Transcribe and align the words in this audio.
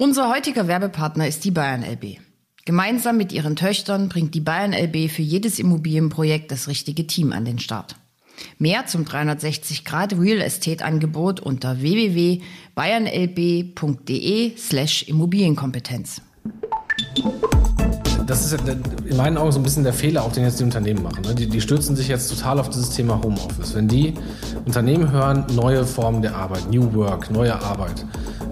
Unser 0.00 0.28
heutiger 0.30 0.66
Werbepartner 0.66 1.28
ist 1.28 1.44
die 1.44 1.50
Bayern 1.50 1.82
LB. 1.82 2.16
Gemeinsam 2.64 3.18
mit 3.18 3.32
ihren 3.32 3.54
Töchtern 3.54 4.08
bringt 4.08 4.34
die 4.34 4.40
Bayern 4.40 4.72
LB 4.72 5.10
für 5.10 5.20
jedes 5.20 5.58
Immobilienprojekt 5.58 6.50
das 6.50 6.68
richtige 6.68 7.06
Team 7.06 7.34
an 7.34 7.44
den 7.44 7.58
Start. 7.58 7.96
Mehr 8.58 8.86
zum 8.86 9.04
360 9.04 9.84
Grad 9.84 10.18
Real 10.18 10.40
Estate 10.40 10.86
Angebot 10.86 11.40
unter 11.40 11.82
www.bayernlb.de 11.82 14.56
slash 14.56 15.02
Immobilienkompetenz 15.02 16.22
das 18.30 18.52
ist 18.52 18.62
in 18.62 19.16
meinen 19.16 19.36
Augen 19.36 19.50
so 19.50 19.58
ein 19.58 19.64
bisschen 19.64 19.82
der 19.82 19.92
Fehler, 19.92 20.22
auch 20.22 20.30
den 20.30 20.44
jetzt 20.44 20.60
die 20.60 20.64
Unternehmen 20.64 21.02
machen. 21.02 21.22
Ne? 21.22 21.34
Die, 21.34 21.48
die 21.48 21.60
stürzen 21.60 21.96
sich 21.96 22.06
jetzt 22.06 22.28
total 22.28 22.60
auf 22.60 22.70
dieses 22.70 22.90
Thema 22.90 23.20
Homeoffice. 23.20 23.74
Wenn 23.74 23.88
die 23.88 24.14
Unternehmen 24.64 25.10
hören, 25.10 25.46
neue 25.52 25.84
Formen 25.84 26.22
der 26.22 26.36
Arbeit, 26.36 26.70
New 26.70 26.94
Work, 26.94 27.32
neue 27.32 27.60
Arbeit, 27.60 28.04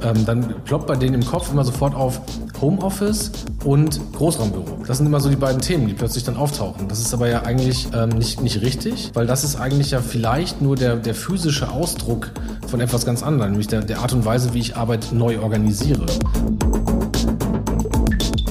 ähm, 0.03 0.25
dann 0.25 0.55
ploppt 0.65 0.87
bei 0.87 0.97
denen 0.97 1.15
im 1.15 1.25
Kopf 1.25 1.51
immer 1.53 1.65
sofort 1.65 1.95
auf 1.95 2.21
Homeoffice 2.61 3.31
und 3.65 4.01
Großraumbüro. 4.15 4.85
Das 4.87 4.99
sind 4.99 5.07
immer 5.07 5.21
so 5.21 5.29
die 5.29 5.37
beiden 5.37 5.61
Themen, 5.61 5.87
die 5.87 5.95
plötzlich 5.95 6.25
dann 6.25 6.37
auftauchen. 6.37 6.89
Das 6.89 6.99
ist 6.99 7.13
aber 7.15 7.29
ja 7.29 7.43
eigentlich 7.43 7.89
ähm, 7.95 8.11
nicht, 8.11 8.41
nicht 8.41 8.61
richtig, 8.63 9.11
weil 9.15 9.27
das 9.27 9.45
ist 9.45 9.57
eigentlich 9.57 9.91
ja 9.91 10.01
vielleicht 10.01 10.61
nur 10.61 10.77
der, 10.77 10.97
der 10.97 11.15
physische 11.15 11.71
Ausdruck 11.71 12.31
von 12.67 12.81
etwas 12.81 13.05
ganz 13.05 13.23
anderem, 13.23 13.53
nämlich 13.53 13.69
der, 13.69 13.83
der 13.83 14.01
Art 14.01 14.13
und 14.13 14.25
Weise, 14.25 14.55
wie 14.55 14.61
ich 14.61 14.77
Arbeit 14.77 15.09
neu 15.13 15.41
organisiere 15.41 16.07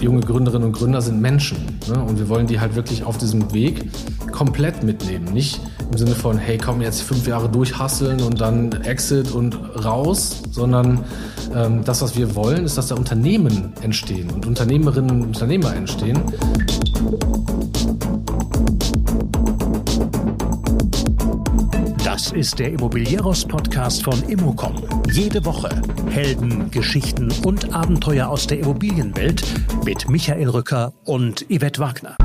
junge 0.01 0.21
Gründerinnen 0.21 0.67
und 0.67 0.73
Gründer 0.73 1.01
sind 1.01 1.21
Menschen. 1.21 1.79
Ne? 1.87 2.01
Und 2.01 2.19
wir 2.19 2.29
wollen 2.29 2.47
die 2.47 2.59
halt 2.59 2.75
wirklich 2.75 3.03
auf 3.03 3.17
diesem 3.17 3.51
Weg 3.53 3.89
komplett 4.31 4.83
mitnehmen. 4.83 5.25
Nicht 5.33 5.59
im 5.91 5.97
Sinne 5.97 6.15
von, 6.15 6.37
hey, 6.37 6.57
komm 6.57 6.81
jetzt 6.81 7.01
fünf 7.01 7.27
Jahre 7.27 7.49
durchhasseln 7.49 8.21
und 8.21 8.41
dann 8.41 8.71
Exit 8.83 9.31
und 9.31 9.55
raus, 9.83 10.43
sondern 10.51 11.03
ähm, 11.55 11.83
das, 11.83 12.01
was 12.01 12.17
wir 12.17 12.35
wollen, 12.35 12.65
ist, 12.65 12.77
dass 12.77 12.87
da 12.87 12.95
Unternehmen 12.95 13.73
entstehen 13.81 14.29
und 14.31 14.45
Unternehmerinnen 14.45 15.21
und 15.21 15.27
Unternehmer 15.27 15.75
entstehen. 15.75 16.21
Das 22.03 22.31
ist 22.31 22.57
der 22.57 22.71
Immobilieros-Podcast 22.71 24.03
von 24.03 24.21
Immocom. 24.23 24.75
Jede 25.11 25.45
Woche 25.45 25.69
Helden, 26.09 26.71
Geschichten 26.71 27.31
und 27.45 27.73
Abenteuer 27.73 28.27
aus 28.27 28.47
der 28.47 28.59
Immobilienwelt 28.59 29.43
mit 29.85 30.09
Michael 30.09 30.49
Rücker 30.49 30.93
und 31.03 31.45
Yvette 31.49 31.79
Wagner. 31.79 32.17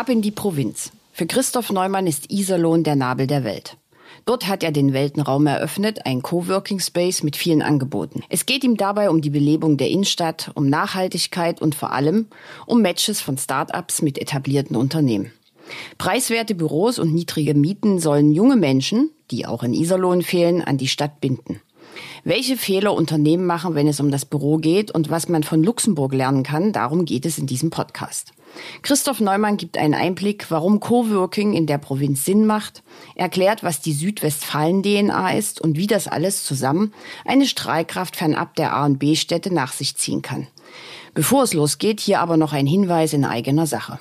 Ab 0.00 0.08
in 0.08 0.22
die 0.22 0.30
Provinz. 0.30 0.92
Für 1.12 1.26
Christoph 1.26 1.70
Neumann 1.70 2.06
ist 2.06 2.32
Iserlohn 2.32 2.84
der 2.84 2.96
Nabel 2.96 3.26
der 3.26 3.44
Welt. 3.44 3.76
Dort 4.24 4.48
hat 4.48 4.62
er 4.62 4.72
den 4.72 4.94
Weltenraum 4.94 5.46
eröffnet, 5.46 6.06
ein 6.06 6.22
Coworking 6.22 6.80
Space 6.80 7.22
mit 7.22 7.36
vielen 7.36 7.60
Angeboten. 7.60 8.22
Es 8.30 8.46
geht 8.46 8.64
ihm 8.64 8.78
dabei 8.78 9.10
um 9.10 9.20
die 9.20 9.28
Belebung 9.28 9.76
der 9.76 9.90
Innenstadt, 9.90 10.52
um 10.54 10.70
Nachhaltigkeit 10.70 11.60
und 11.60 11.74
vor 11.74 11.92
allem 11.92 12.28
um 12.64 12.80
Matches 12.80 13.20
von 13.20 13.36
Start-ups 13.36 14.00
mit 14.00 14.16
etablierten 14.16 14.74
Unternehmen. 14.74 15.32
Preiswerte 15.98 16.54
Büros 16.54 16.98
und 16.98 17.12
niedrige 17.12 17.52
Mieten 17.52 17.98
sollen 17.98 18.32
junge 18.32 18.56
Menschen, 18.56 19.10
die 19.30 19.44
auch 19.44 19.62
in 19.62 19.74
Iserlohn 19.74 20.22
fehlen, 20.22 20.62
an 20.62 20.78
die 20.78 20.88
Stadt 20.88 21.20
binden. 21.20 21.60
Welche 22.24 22.56
Fehler 22.56 22.94
Unternehmen 22.94 23.44
machen, 23.44 23.74
wenn 23.74 23.86
es 23.86 24.00
um 24.00 24.10
das 24.10 24.24
Büro 24.24 24.56
geht 24.56 24.90
und 24.90 25.10
was 25.10 25.28
man 25.28 25.42
von 25.42 25.62
Luxemburg 25.62 26.14
lernen 26.14 26.42
kann, 26.42 26.72
darum 26.72 27.04
geht 27.04 27.26
es 27.26 27.36
in 27.36 27.46
diesem 27.46 27.68
Podcast. 27.68 28.32
Christoph 28.82 29.20
Neumann 29.20 29.56
gibt 29.56 29.78
einen 29.78 29.94
Einblick, 29.94 30.50
warum 30.50 30.80
Coworking 30.80 31.52
in 31.52 31.66
der 31.66 31.78
Provinz 31.78 32.24
Sinn 32.24 32.46
macht, 32.46 32.82
erklärt, 33.14 33.62
was 33.62 33.80
die 33.80 33.92
Südwestfalen-DNA 33.92 35.32
ist 35.32 35.60
und 35.60 35.76
wie 35.76 35.86
das 35.86 36.08
alles 36.08 36.44
zusammen 36.44 36.92
eine 37.24 37.46
Strahlkraft 37.46 38.16
fernab 38.16 38.54
der 38.56 38.74
A- 38.74 38.86
und 38.86 38.98
B-Städte 38.98 39.52
nach 39.52 39.72
sich 39.72 39.96
ziehen 39.96 40.22
kann. 40.22 40.46
Bevor 41.14 41.42
es 41.42 41.54
losgeht, 41.54 42.00
hier 42.00 42.20
aber 42.20 42.36
noch 42.36 42.52
ein 42.52 42.66
Hinweis 42.66 43.12
in 43.12 43.24
eigener 43.24 43.66
Sache. 43.66 43.98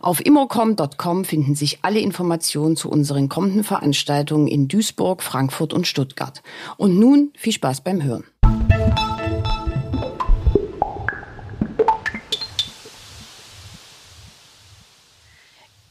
Auf 0.00 0.24
immocom.com 0.24 1.24
finden 1.24 1.54
sich 1.54 1.78
alle 1.82 2.00
Informationen 2.00 2.76
zu 2.76 2.90
unseren 2.90 3.28
kommenden 3.28 3.64
Veranstaltungen 3.64 4.46
in 4.46 4.68
Duisburg, 4.68 5.22
Frankfurt 5.22 5.72
und 5.72 5.86
Stuttgart. 5.86 6.42
Und 6.76 6.98
nun 6.98 7.32
viel 7.36 7.52
Spaß 7.52 7.82
beim 7.82 8.02
Hören. 8.02 8.24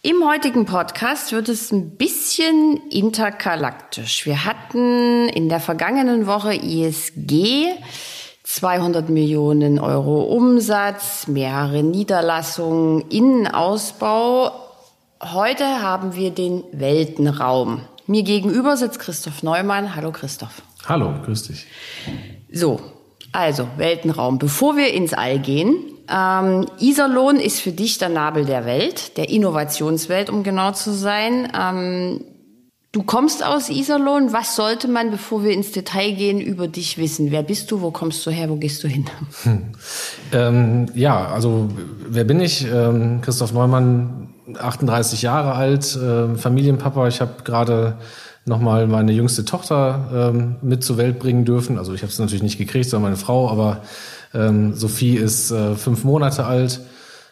Im 0.06 0.24
heutigen 0.24 0.68
Podcast 0.68 1.32
wird 1.32 1.50
es 1.50 1.72
ein 1.72 1.98
bisschen 1.98 2.78
intergalaktisch. 2.92 4.28
Wir 4.28 4.46
hatten 4.46 5.28
in 5.30 5.50
der 5.50 5.60
vergangenen 5.60 6.28
Woche 6.28 6.54
ISG, 6.54 7.70
200 8.44 9.10
Millionen 9.10 9.80
Euro 9.80 10.22
Umsatz, 10.26 11.26
mehrere 11.26 11.82
Niederlassungen, 11.82 13.02
Innenausbau. 13.10 14.52
Heute 15.24 15.82
haben 15.82 16.14
wir 16.14 16.30
den 16.30 16.64
Weltenraum. 16.72 17.82
Mir 18.06 18.22
gegenüber 18.22 18.78
sitzt 18.78 19.00
Christoph 19.00 19.42
Neumann. 19.42 19.96
Hallo 19.96 20.12
Christoph. 20.12 20.62
Hallo, 20.88 21.16
grüß 21.26 21.48
dich. 21.48 21.66
So, 22.52 22.80
also 23.32 23.68
Weltenraum. 23.78 24.38
Bevor 24.38 24.78
wir 24.78 24.94
ins 24.94 25.16
All 25.16 25.40
gehen, 25.40 25.95
ähm, 26.10 26.68
Iserlohn 26.80 27.38
ist 27.38 27.62
für 27.62 27.72
dich 27.72 27.98
der 27.98 28.10
Nabel 28.10 28.46
der 28.46 28.66
Welt, 28.66 29.18
der 29.18 29.30
Innovationswelt, 29.30 30.30
um 30.30 30.44
genau 30.44 30.72
zu 30.72 30.94
sein. 30.94 31.52
Ähm, 31.58 32.22
du 32.92 33.04
kommst 33.04 33.46
aus 33.46 33.70
Iserlohn. 33.70 34.32
Was 34.32 34.56
sollte 34.56 34.88
man, 34.88 35.12
bevor 35.12 35.44
wir 35.44 35.52
ins 35.52 35.72
Detail 35.72 36.12
gehen, 36.12 36.40
über 36.40 36.68
dich 36.68 36.98
wissen? 36.98 37.32
Wer 37.32 37.44
bist 37.44 37.72
du? 37.72 37.82
Wo 37.82 37.92
kommst 37.92 38.26
du 38.26 38.32
her? 38.32 38.50
Wo 38.50 38.56
gehst 38.56 38.84
du 38.84 38.88
hin? 38.88 39.06
Hm. 39.44 39.72
Ähm, 40.32 40.86
ja, 40.96 41.28
also 41.28 41.70
wer 42.08 42.24
bin 42.24 42.40
ich? 42.40 42.66
Ähm, 42.66 43.22
Christoph 43.22 43.54
Neumann, 43.54 44.34
38 44.58 45.22
Jahre 45.22 45.54
alt, 45.54 45.96
äh, 45.96 46.36
Familienpapa. 46.36 47.08
Ich 47.08 47.22
habe 47.22 47.44
gerade 47.44 47.98
nochmal 48.46 48.88
meine 48.88 49.12
jüngste 49.12 49.44
Tochter 49.44 50.32
ähm, 50.34 50.56
mit 50.62 50.84
zur 50.84 50.98
Welt 50.98 51.20
bringen 51.20 51.46
dürfen. 51.46 51.78
Also 51.78 51.94
ich 51.94 52.02
habe 52.02 52.12
es 52.12 52.20
natürlich 52.20 52.44
nicht 52.44 52.58
gekriegt, 52.58 52.90
sondern 52.90 53.12
meine 53.12 53.18
Frau, 53.18 53.50
aber 53.50 53.82
ähm, 54.35 54.73
Sophie 54.73 55.16
ist 55.16 55.51
äh, 55.51 55.75
fünf 55.75 56.03
Monate 56.03 56.46
alt. 56.46 56.81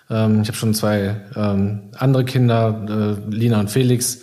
Ähm, 0.09 0.41
ich 0.41 0.47
habe 0.47 0.57
schon 0.57 0.73
zwei 0.73 1.17
ähm, 1.35 1.81
andere 1.97 2.25
Kinder, 2.25 3.17
äh, 3.29 3.35
Lina 3.35 3.59
und 3.59 3.69
Felix. 3.69 4.21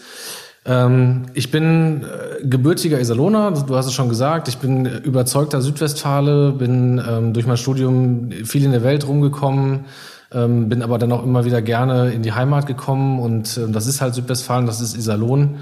Ähm, 0.65 1.27
ich 1.35 1.51
bin 1.51 2.05
äh, 2.05 2.47
gebürtiger 2.47 3.01
Iserlohner, 3.01 3.53
du 3.53 3.77
hast 3.77 3.87
es 3.87 3.95
schon 3.95 4.09
gesagt. 4.09 4.49
Ich 4.49 4.59
bin 4.59 4.87
überzeugter 4.87 5.63
Südwestfale, 5.63 6.53
bin 6.53 7.03
ähm, 7.07 7.33
durch 7.33 7.47
mein 7.47 7.57
Studium 7.57 8.31
viel 8.45 8.65
in 8.65 8.73
der 8.73 8.83
Welt 8.83 9.07
rumgekommen, 9.07 9.87
ähm, 10.33 10.69
bin 10.69 10.83
aber 10.83 10.99
dann 10.99 11.13
auch 11.13 11.25
immer 11.25 11.45
wieder 11.45 11.63
gerne 11.63 12.11
in 12.11 12.23
die 12.23 12.33
Heimat 12.33 12.67
gekommen 12.67 13.21
und 13.21 13.57
äh, 13.57 13.71
das 13.71 13.87
ist 13.87 14.01
halt 14.01 14.15
Südwestfalen, 14.15 14.67
das 14.67 14.81
ist 14.81 14.97
Iserlohn. 14.97 15.59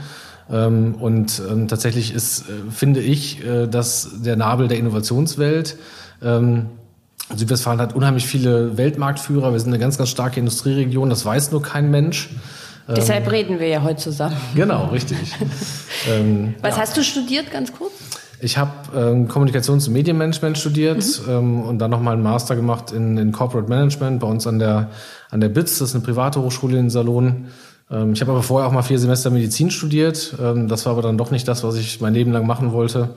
Und 0.50 1.42
tatsächlich 1.68 2.14
ist, 2.14 2.48
äh, 2.48 2.70
finde 2.70 3.00
ich, 3.00 3.44
äh, 3.44 3.66
dass 3.66 4.22
der 4.24 4.34
Nabel 4.34 4.66
der 4.66 4.78
Innovationswelt. 4.78 5.76
Ähm, 6.22 6.68
Südwestfalen 7.34 7.80
hat 7.80 7.94
unheimlich 7.94 8.26
viele 8.26 8.76
Weltmarktführer. 8.76 9.52
Wir 9.52 9.60
sind 9.60 9.70
eine 9.70 9.78
ganz, 9.78 9.98
ganz 9.98 10.08
starke 10.08 10.40
Industrieregion. 10.40 11.10
Das 11.10 11.24
weiß 11.24 11.50
nur 11.52 11.62
kein 11.62 11.90
Mensch. 11.90 12.30
Deshalb 12.88 13.24
ähm, 13.24 13.30
reden 13.30 13.60
wir 13.60 13.68
ja 13.68 13.82
heute 13.82 14.00
zusammen. 14.00 14.36
Genau, 14.54 14.86
richtig. 14.86 15.18
ähm, 16.08 16.54
Was 16.62 16.76
ja. 16.76 16.82
hast 16.82 16.96
du 16.96 17.04
studiert, 17.04 17.50
ganz 17.50 17.72
kurz? 17.72 17.92
Ich 18.40 18.56
habe 18.56 18.70
ähm, 18.96 19.28
Kommunikations- 19.28 19.88
und 19.88 19.92
Medienmanagement 19.92 20.56
studiert 20.56 21.22
mhm. 21.26 21.30
ähm, 21.30 21.62
und 21.62 21.78
dann 21.80 21.90
nochmal 21.90 22.14
einen 22.14 22.22
Master 22.22 22.56
gemacht 22.56 22.92
in, 22.92 23.18
in 23.18 23.32
Corporate 23.32 23.68
Management 23.68 24.20
bei 24.20 24.26
uns 24.26 24.46
an 24.46 24.58
der, 24.58 24.90
an 25.30 25.40
der 25.40 25.48
BITS. 25.48 25.78
Das 25.78 25.90
ist 25.90 25.94
eine 25.96 26.04
private 26.04 26.40
Hochschule 26.40 26.78
in 26.78 26.88
Salon. 26.88 27.48
Ähm, 27.90 28.12
ich 28.12 28.20
habe 28.20 28.30
aber 28.30 28.42
vorher 28.42 28.68
auch 28.68 28.72
mal 28.72 28.82
vier 28.82 28.98
Semester 28.98 29.30
Medizin 29.30 29.70
studiert. 29.70 30.34
Ähm, 30.40 30.68
das 30.68 30.86
war 30.86 30.92
aber 30.92 31.02
dann 31.02 31.18
doch 31.18 31.30
nicht 31.30 31.48
das, 31.48 31.64
was 31.64 31.76
ich 31.76 32.00
mein 32.00 32.14
Leben 32.14 32.32
lang 32.32 32.46
machen 32.46 32.72
wollte. 32.72 33.10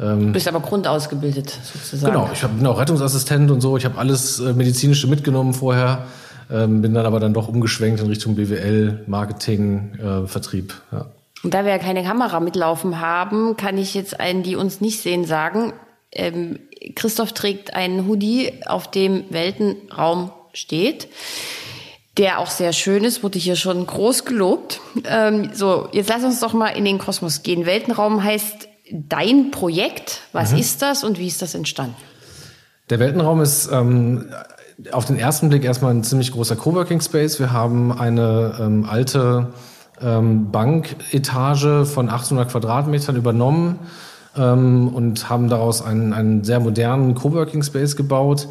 Ähm, 0.00 0.28
du 0.28 0.32
bist 0.32 0.48
aber 0.48 0.60
grundausgebildet 0.60 1.50
sozusagen. 1.62 2.12
Genau, 2.12 2.30
ich 2.32 2.40
bin 2.40 2.66
auch 2.66 2.78
Rettungsassistent 2.78 3.50
und 3.50 3.60
so. 3.60 3.76
Ich 3.76 3.84
habe 3.84 3.98
alles 3.98 4.40
äh, 4.40 4.52
medizinische 4.52 5.06
mitgenommen 5.06 5.52
vorher, 5.52 6.06
ähm, 6.50 6.82
bin 6.82 6.94
dann 6.94 7.06
aber 7.06 7.20
dann 7.20 7.34
doch 7.34 7.48
umgeschwenkt 7.48 8.00
in 8.00 8.06
Richtung 8.06 8.34
BWL, 8.34 9.04
Marketing, 9.06 9.94
äh, 9.94 10.26
Vertrieb. 10.26 10.74
Ja. 10.92 11.06
Und 11.42 11.54
da 11.54 11.64
wir 11.64 11.72
ja 11.72 11.78
keine 11.78 12.02
Kamera 12.02 12.40
mitlaufen 12.40 13.00
haben, 13.00 13.56
kann 13.56 13.78
ich 13.78 13.94
jetzt 13.94 14.18
einen, 14.20 14.42
die 14.42 14.56
uns 14.56 14.80
nicht 14.80 15.00
sehen, 15.00 15.24
sagen, 15.24 15.72
ähm, 16.12 16.58
Christoph 16.94 17.32
trägt 17.32 17.74
einen 17.74 18.06
Hoodie, 18.06 18.52
auf 18.66 18.90
dem 18.90 19.24
Weltenraum 19.30 20.32
steht 20.52 21.08
der 22.16 22.38
auch 22.38 22.50
sehr 22.50 22.72
schön 22.72 23.04
ist, 23.04 23.22
wurde 23.22 23.38
hier 23.38 23.56
schon 23.56 23.86
groß 23.86 24.24
gelobt. 24.24 24.80
Ähm, 25.04 25.50
so, 25.54 25.88
jetzt 25.92 26.10
lass 26.10 26.22
uns 26.22 26.40
doch 26.40 26.52
mal 26.52 26.68
in 26.68 26.84
den 26.84 26.98
Kosmos 26.98 27.42
gehen. 27.42 27.66
Weltenraum 27.66 28.22
heißt 28.22 28.68
dein 28.92 29.50
Projekt. 29.50 30.20
Was 30.32 30.52
mhm. 30.52 30.58
ist 30.58 30.82
das 30.82 31.04
und 31.04 31.18
wie 31.18 31.26
ist 31.26 31.42
das 31.42 31.54
entstanden? 31.54 31.96
Der 32.88 32.98
Weltenraum 32.98 33.40
ist 33.40 33.70
ähm, 33.72 34.26
auf 34.92 35.04
den 35.04 35.16
ersten 35.16 35.48
Blick 35.48 35.64
erstmal 35.64 35.94
ein 35.94 36.02
ziemlich 36.02 36.32
großer 36.32 36.56
Coworking 36.56 37.00
Space. 37.00 37.38
Wir 37.38 37.52
haben 37.52 37.92
eine 37.92 38.56
ähm, 38.60 38.84
alte 38.84 39.48
ähm, 40.02 40.50
Banketage 40.50 41.84
von 41.84 42.08
800 42.08 42.50
Quadratmetern 42.50 43.16
übernommen 43.16 43.78
ähm, 44.36 44.88
und 44.88 45.28
haben 45.28 45.48
daraus 45.48 45.82
einen, 45.82 46.12
einen 46.12 46.44
sehr 46.44 46.60
modernen 46.60 47.14
Coworking 47.14 47.62
Space 47.62 47.96
gebaut. 47.96 48.48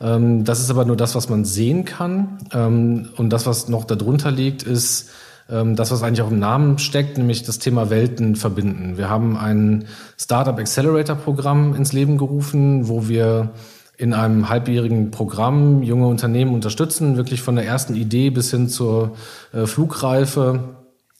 Ähm, 0.00 0.44
das 0.44 0.60
ist 0.60 0.70
aber 0.70 0.84
nur 0.84 0.96
das, 0.96 1.14
was 1.14 1.28
man 1.28 1.44
sehen 1.44 1.84
kann. 1.84 2.38
Ähm, 2.52 3.10
und 3.16 3.30
das, 3.30 3.46
was 3.46 3.68
noch 3.68 3.84
darunter 3.84 4.30
liegt, 4.30 4.62
ist 4.62 5.10
das, 5.48 5.90
was 5.90 6.02
eigentlich 6.02 6.22
auch 6.22 6.30
im 6.30 6.38
Namen 6.38 6.78
steckt, 6.78 7.18
nämlich 7.18 7.42
das 7.42 7.58
Thema 7.58 7.90
Welten 7.90 8.36
verbinden. 8.36 8.96
Wir 8.96 9.10
haben 9.10 9.36
ein 9.36 9.84
Startup 10.18 10.58
Accelerator 10.58 11.16
Programm 11.16 11.74
ins 11.74 11.92
Leben 11.92 12.16
gerufen, 12.16 12.88
wo 12.88 13.08
wir 13.08 13.50
in 14.02 14.14
einem 14.14 14.48
halbjährigen 14.48 15.10
Programm 15.10 15.82
junge 15.82 16.08
Unternehmen 16.08 16.54
unterstützen, 16.54 17.16
wirklich 17.16 17.42
von 17.42 17.56
der 17.56 17.66
ersten 17.66 17.94
Idee 17.94 18.30
bis 18.30 18.50
hin 18.50 18.68
zur 18.68 19.16
äh, 19.52 19.66
Flugreife, 19.66 20.76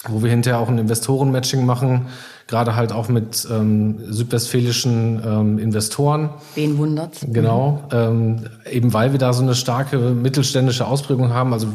wo 0.09 0.23
wir 0.23 0.31
hinterher 0.31 0.59
auch 0.59 0.69
ein 0.69 0.79
Investorenmatching 0.79 1.65
machen, 1.65 2.07
gerade 2.47 2.77
halt 2.77 2.93
auch 2.93 3.09
mit 3.09 3.47
ähm, 3.51 3.99
südwestfälischen 4.11 5.23
ähm, 5.25 5.59
Investoren. 5.59 6.31
Wen 6.55 6.79
wundert's? 6.79 7.25
Genau, 7.27 7.85
ähm, 7.93 8.47
eben 8.71 8.93
weil 8.93 9.13
wir 9.13 9.19
da 9.19 9.33
so 9.33 9.43
eine 9.43 9.55
starke 9.55 9.99
mittelständische 9.99 10.87
Ausprägung 10.87 11.33
haben. 11.33 11.53
Also 11.53 11.69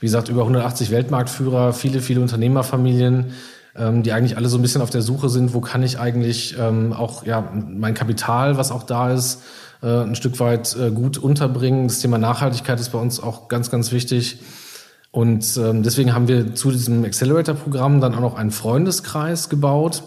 wie 0.00 0.06
gesagt, 0.06 0.28
über 0.28 0.42
180 0.42 0.90
Weltmarktführer, 0.90 1.72
viele, 1.72 2.00
viele 2.00 2.20
Unternehmerfamilien, 2.20 3.26
ähm, 3.76 4.02
die 4.02 4.12
eigentlich 4.12 4.36
alle 4.36 4.48
so 4.48 4.58
ein 4.58 4.62
bisschen 4.62 4.82
auf 4.82 4.90
der 4.90 5.02
Suche 5.02 5.28
sind, 5.28 5.54
wo 5.54 5.60
kann 5.60 5.82
ich 5.82 5.98
eigentlich 5.98 6.56
ähm, 6.58 6.92
auch 6.92 7.24
ja 7.24 7.48
mein 7.54 7.94
Kapital, 7.94 8.56
was 8.56 8.70
auch 8.70 8.82
da 8.82 9.12
ist, 9.12 9.42
äh, 9.82 9.86
ein 9.86 10.14
Stück 10.14 10.38
weit 10.40 10.76
äh, 10.76 10.90
gut 10.90 11.18
unterbringen. 11.18 11.88
Das 11.88 12.00
Thema 12.00 12.18
Nachhaltigkeit 12.18 12.80
ist 12.80 12.90
bei 12.90 12.98
uns 12.98 13.20
auch 13.20 13.48
ganz, 13.48 13.70
ganz 13.70 13.92
wichtig. 13.92 14.38
Und 15.10 15.58
ähm, 15.58 15.82
deswegen 15.82 16.14
haben 16.14 16.26
wir 16.26 16.54
zu 16.54 16.70
diesem 16.70 17.04
Accelerator-Programm 17.04 18.00
dann 18.00 18.14
auch 18.14 18.20
noch 18.20 18.34
einen 18.34 18.50
Freundeskreis 18.50 19.50
gebaut. 19.50 20.02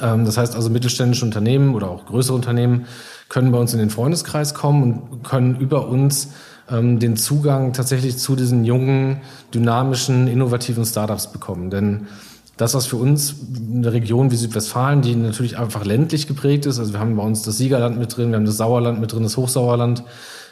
Ähm, 0.00 0.24
das 0.24 0.36
heißt 0.36 0.54
also 0.54 0.70
mittelständische 0.70 1.24
Unternehmen 1.24 1.74
oder 1.74 1.90
auch 1.90 2.06
größere 2.06 2.34
Unternehmen 2.34 2.86
können 3.28 3.52
bei 3.52 3.58
uns 3.58 3.72
in 3.72 3.78
den 3.78 3.90
Freundeskreis 3.90 4.54
kommen 4.54 5.02
und 5.10 5.24
können 5.24 5.56
über 5.56 5.88
uns 5.88 6.28
ähm, 6.70 6.98
den 6.98 7.16
Zugang 7.16 7.72
tatsächlich 7.72 8.18
zu 8.18 8.36
diesen 8.36 8.64
jungen, 8.64 9.20
dynamischen, 9.54 10.28
innovativen 10.28 10.84
Startups 10.84 11.32
bekommen. 11.32 11.70
Denn 11.70 12.08
das, 12.56 12.74
was 12.74 12.86
für 12.86 12.96
uns 12.96 13.36
eine 13.74 13.92
Region 13.92 14.30
wie 14.30 14.36
Südwestfalen, 14.36 15.02
die 15.02 15.16
natürlich 15.16 15.58
einfach 15.58 15.84
ländlich 15.84 16.26
geprägt 16.26 16.66
ist, 16.66 16.78
also 16.78 16.92
wir 16.92 17.00
haben 17.00 17.16
bei 17.16 17.22
uns 17.22 17.42
das 17.42 17.56
Siegerland 17.56 17.98
mit 17.98 18.16
drin, 18.16 18.30
wir 18.30 18.36
haben 18.36 18.44
das 18.44 18.58
Sauerland 18.58 19.00
mit 19.00 19.12
drin, 19.12 19.22
das 19.22 19.36
Hochsauerland, 19.36 20.04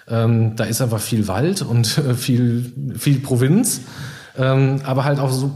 ähm, 0.09 0.57
da 0.57 0.65
ist 0.65 0.81
einfach 0.81 1.01
viel 1.01 1.29
Wald 1.29 1.63
und 1.63 1.87
viel, 2.17 2.73
viel 2.97 3.21
Provinz. 3.21 3.83
Ähm, 4.38 4.81
aber 4.85 5.05
halt 5.05 5.19
auch 5.19 5.31
so 5.31 5.50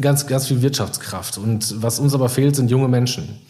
ganz, 0.00 0.26
ganz 0.26 0.46
viel 0.46 0.62
Wirtschaftskraft. 0.62 1.38
Und 1.38 1.82
was 1.82 1.98
uns 1.98 2.14
aber 2.14 2.28
fehlt, 2.28 2.56
sind 2.56 2.70
junge 2.70 2.88
Menschen. 2.88 3.40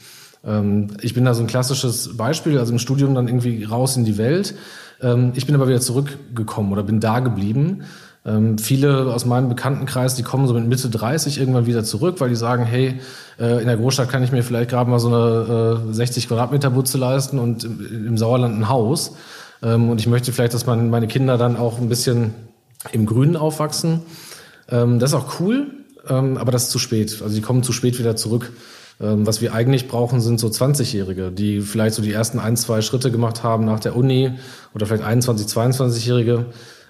Ähm, 0.44 0.88
ich 1.00 1.14
bin 1.14 1.24
da 1.24 1.34
so 1.34 1.42
ein 1.42 1.46
klassisches 1.46 2.16
Beispiel, 2.16 2.58
also 2.58 2.72
im 2.72 2.78
Studium 2.78 3.14
dann 3.14 3.28
irgendwie 3.28 3.64
raus 3.64 3.96
in 3.96 4.04
die 4.04 4.18
Welt. 4.18 4.54
Ähm, 5.00 5.32
ich 5.34 5.46
bin 5.46 5.54
aber 5.54 5.68
wieder 5.68 5.80
zurückgekommen 5.80 6.72
oder 6.72 6.82
bin 6.82 7.00
da 7.00 7.20
geblieben. 7.20 7.84
Ähm, 8.26 8.56
viele 8.56 9.12
aus 9.12 9.26
meinem 9.26 9.50
Bekanntenkreis, 9.50 10.14
die 10.14 10.22
kommen 10.22 10.46
so 10.46 10.54
mit 10.54 10.66
Mitte 10.66 10.88
30 10.88 11.38
irgendwann 11.38 11.66
wieder 11.66 11.84
zurück, 11.84 12.16
weil 12.20 12.30
die 12.30 12.36
sagen, 12.36 12.64
hey, 12.64 12.98
äh, 13.38 13.60
in 13.60 13.66
der 13.66 13.76
Großstadt 13.76 14.08
kann 14.08 14.22
ich 14.22 14.32
mir 14.32 14.42
vielleicht 14.42 14.70
gerade 14.70 14.88
mal 14.88 14.98
so 14.98 15.08
eine 15.08 15.90
äh, 15.90 15.92
60 15.92 16.28
Quadratmeter 16.28 16.70
Butze 16.70 16.96
leisten 16.96 17.38
und 17.38 17.64
im, 17.64 18.06
im 18.06 18.16
Sauerland 18.16 18.58
ein 18.58 18.68
Haus. 18.70 19.16
Ähm, 19.62 19.90
und 19.90 20.00
ich 20.00 20.06
möchte 20.06 20.32
vielleicht, 20.32 20.54
dass 20.54 20.64
man, 20.64 20.88
meine 20.88 21.06
Kinder 21.06 21.36
dann 21.36 21.56
auch 21.56 21.78
ein 21.78 21.90
bisschen 21.90 22.32
im 22.92 23.04
Grünen 23.04 23.36
aufwachsen. 23.36 24.00
Ähm, 24.68 24.98
das 24.98 25.10
ist 25.10 25.16
auch 25.16 25.40
cool, 25.40 25.68
ähm, 26.08 26.36
aber 26.36 26.52
das 26.52 26.64
ist 26.64 26.70
zu 26.70 26.78
spät. 26.78 27.20
Also 27.22 27.34
die 27.34 27.42
kommen 27.42 27.62
zu 27.62 27.72
spät 27.72 27.98
wieder 27.98 28.16
zurück. 28.16 28.52
Ähm, 29.00 29.26
was 29.26 29.40
wir 29.40 29.54
eigentlich 29.54 29.88
brauchen, 29.88 30.20
sind 30.20 30.38
so 30.38 30.48
20-Jährige, 30.48 31.30
die 31.30 31.60
vielleicht 31.60 31.94
so 31.94 32.02
die 32.02 32.12
ersten 32.12 32.38
ein, 32.38 32.56
zwei 32.56 32.80
Schritte 32.80 33.10
gemacht 33.10 33.42
haben 33.42 33.64
nach 33.64 33.80
der 33.80 33.96
Uni 33.96 34.32
oder 34.74 34.86
vielleicht 34.86 35.02
21, 35.02 35.46
22-Jährige, 35.46 36.46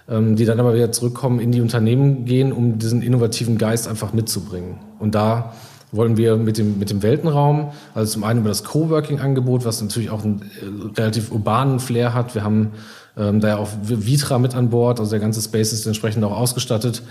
ähm, 0.08 0.36
die 0.36 0.44
dann 0.44 0.60
aber 0.60 0.74
wieder 0.74 0.92
zurückkommen, 0.92 1.40
in 1.40 1.50
die 1.50 1.60
Unternehmen 1.62 2.26
gehen, 2.26 2.52
um 2.52 2.78
diesen 2.78 3.00
innovativen 3.00 3.56
Geist 3.56 3.88
einfach 3.88 4.12
mitzubringen. 4.12 4.78
Und 4.98 5.14
da 5.14 5.54
wollen 5.92 6.16
wir 6.16 6.36
mit 6.36 6.58
dem, 6.58 6.78
mit 6.78 6.90
dem 6.90 7.02
Weltenraum, 7.02 7.70
also 7.94 8.12
zum 8.12 8.24
einen 8.24 8.40
über 8.40 8.48
das 8.48 8.64
Coworking-Angebot, 8.64 9.64
was 9.64 9.80
natürlich 9.80 10.10
auch 10.10 10.24
einen 10.24 10.42
äh, 10.42 11.00
relativ 11.00 11.30
urbanen 11.30 11.80
Flair 11.80 12.12
hat. 12.12 12.34
Wir 12.34 12.44
haben 12.44 12.72
ähm, 13.16 13.40
da 13.40 13.48
ja 13.48 13.56
auch 13.56 13.68
Vitra 13.82 14.38
mit 14.38 14.54
an 14.54 14.70
Bord, 14.70 15.00
also 15.00 15.10
der 15.10 15.20
ganze 15.20 15.40
Space 15.40 15.72
ist 15.72 15.86
entsprechend 15.86 16.24
auch 16.24 16.36
ausgestattet. 16.36 17.02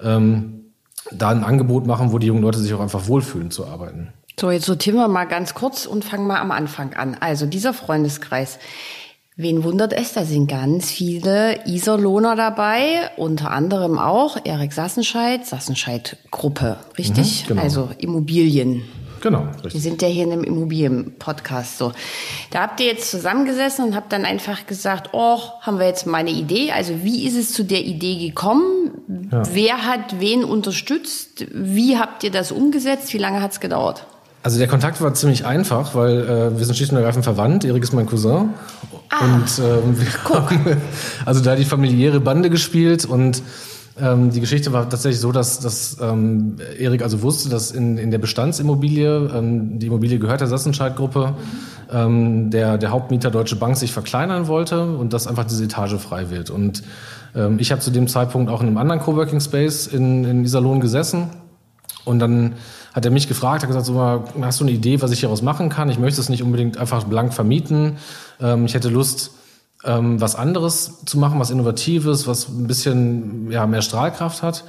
Ähm, 0.00 0.72
da 1.10 1.30
ein 1.30 1.44
Angebot 1.44 1.86
machen, 1.86 2.12
wo 2.12 2.18
die 2.18 2.26
jungen 2.26 2.42
Leute 2.42 2.58
sich 2.58 2.74
auch 2.74 2.80
einfach 2.80 3.06
wohlfühlen 3.06 3.50
zu 3.50 3.66
arbeiten. 3.66 4.12
So, 4.38 4.50
jetzt 4.50 4.66
sortieren 4.66 4.96
wir 4.96 5.08
mal 5.08 5.24
ganz 5.24 5.54
kurz 5.54 5.86
und 5.86 6.04
fangen 6.04 6.26
mal 6.26 6.38
am 6.38 6.50
Anfang 6.50 6.94
an. 6.94 7.16
Also 7.18 7.46
dieser 7.46 7.74
Freundeskreis, 7.74 8.58
Wen 9.40 9.62
wundert 9.62 9.92
es? 9.92 10.14
Da 10.14 10.24
sind 10.24 10.48
ganz 10.48 10.90
viele 10.90 11.64
Iserlohner 11.64 12.34
dabei, 12.34 13.08
unter 13.16 13.52
anderem 13.52 13.96
auch 13.96 14.36
Erik 14.42 14.72
Sassenscheid, 14.72 15.46
Sassenscheid-Gruppe, 15.46 16.78
richtig? 16.98 17.44
Mhm, 17.44 17.48
genau. 17.50 17.62
Also 17.62 17.88
Immobilien. 17.98 18.82
Genau, 19.20 19.46
richtig. 19.56 19.74
Wir 19.74 19.80
sind 19.80 20.02
ja 20.02 20.08
hier 20.08 20.24
in 20.24 20.32
einem 20.32 20.44
Immobilien-Podcast 20.44 21.78
so. 21.78 21.92
Da 22.50 22.62
habt 22.62 22.80
ihr 22.80 22.86
jetzt 22.86 23.10
zusammengesessen 23.10 23.84
und 23.86 23.94
habt 23.94 24.12
dann 24.12 24.24
einfach 24.24 24.66
gesagt, 24.66 25.10
oh, 25.12 25.38
haben 25.60 25.78
wir 25.78 25.86
jetzt 25.86 26.06
mal 26.06 26.18
eine 26.18 26.30
Idee. 26.30 26.72
Also 26.72 27.02
wie 27.02 27.26
ist 27.26 27.36
es 27.36 27.52
zu 27.52 27.64
der 27.64 27.84
Idee 27.84 28.28
gekommen? 28.28 28.90
Ja. 29.30 29.42
Wer 29.52 29.86
hat 29.86 30.20
wen 30.20 30.44
unterstützt? 30.44 31.46
Wie 31.52 31.98
habt 31.98 32.24
ihr 32.24 32.30
das 32.30 32.52
umgesetzt? 32.52 33.12
Wie 33.12 33.18
lange 33.18 33.42
hat 33.42 33.52
es 33.52 33.60
gedauert? 33.60 34.04
Also 34.42 34.58
der 34.58 34.68
Kontakt 34.68 35.00
war 35.00 35.12
ziemlich 35.14 35.44
einfach, 35.44 35.94
weil 35.94 36.20
äh, 36.20 36.58
wir 36.58 36.64
sind 36.64 36.76
schlicht 36.76 36.92
und 36.92 36.98
ergreifend 36.98 37.24
verwandt. 37.24 37.64
Erik 37.64 37.82
ist 37.82 37.92
mein 37.92 38.06
Cousin. 38.06 38.50
Ah, 39.08 39.24
und 39.24 39.58
ähm, 39.58 40.00
wir 40.00 40.06
guck. 40.24 40.50
haben 40.50 40.76
also 41.26 41.40
da 41.40 41.56
die 41.56 41.64
familiäre 41.64 42.20
Bande 42.20 42.48
gespielt 42.48 43.04
und 43.04 43.42
ähm, 44.00 44.30
die 44.30 44.40
Geschichte 44.40 44.72
war 44.72 44.88
tatsächlich 44.88 45.20
so, 45.20 45.32
dass, 45.32 45.60
dass 45.60 45.96
ähm, 46.00 46.56
Erik 46.78 47.02
also 47.02 47.22
wusste, 47.22 47.48
dass 47.48 47.70
in, 47.70 47.98
in 47.98 48.10
der 48.10 48.18
Bestandsimmobilie, 48.18 49.30
ähm, 49.34 49.78
die 49.78 49.86
Immobilie 49.86 50.18
gehört 50.18 50.40
der 50.40 50.48
Sassenscheid-Gruppe, 50.48 51.34
ähm, 51.90 52.50
der, 52.50 52.78
der 52.78 52.90
Hauptmieter 52.90 53.30
Deutsche 53.30 53.56
Bank 53.56 53.76
sich 53.76 53.92
verkleinern 53.92 54.46
wollte 54.46 54.82
und 54.82 55.12
dass 55.12 55.26
einfach 55.26 55.44
diese 55.44 55.64
Etage 55.64 55.94
frei 55.94 56.30
wird. 56.30 56.50
Und 56.50 56.82
ähm, 57.34 57.58
ich 57.58 57.72
habe 57.72 57.80
zu 57.80 57.90
dem 57.90 58.08
Zeitpunkt 58.08 58.50
auch 58.50 58.60
in 58.60 58.68
einem 58.68 58.78
anderen 58.78 59.00
Coworking 59.00 59.40
Space 59.40 59.86
in, 59.86 60.24
in 60.24 60.44
Iserlohn 60.44 60.80
gesessen 60.80 61.28
und 62.04 62.18
dann 62.18 62.54
hat 62.94 63.04
er 63.04 63.10
mich 63.10 63.28
gefragt, 63.28 63.62
hat 63.62 63.68
gesagt, 63.68 63.86
so, 63.86 64.24
hast 64.40 64.60
du 64.60 64.64
eine 64.64 64.72
Idee, 64.72 65.02
was 65.02 65.12
ich 65.12 65.20
hieraus 65.20 65.42
machen 65.42 65.68
kann? 65.68 65.90
Ich 65.90 65.98
möchte 65.98 66.20
es 66.20 66.28
nicht 66.28 66.42
unbedingt 66.42 66.78
einfach 66.78 67.04
blank 67.04 67.34
vermieten. 67.34 67.98
Ähm, 68.40 68.64
ich 68.64 68.74
hätte 68.74 68.88
Lust, 68.88 69.30
ähm, 69.84 70.20
was 70.20 70.34
anderes 70.34 71.04
zu 71.04 71.18
machen, 71.18 71.38
was 71.38 71.50
Innovatives, 71.50 72.26
was 72.26 72.48
ein 72.48 72.66
bisschen 72.66 73.50
ja, 73.50 73.66
mehr 73.66 73.82
Strahlkraft 73.82 74.42
hat. 74.42 74.64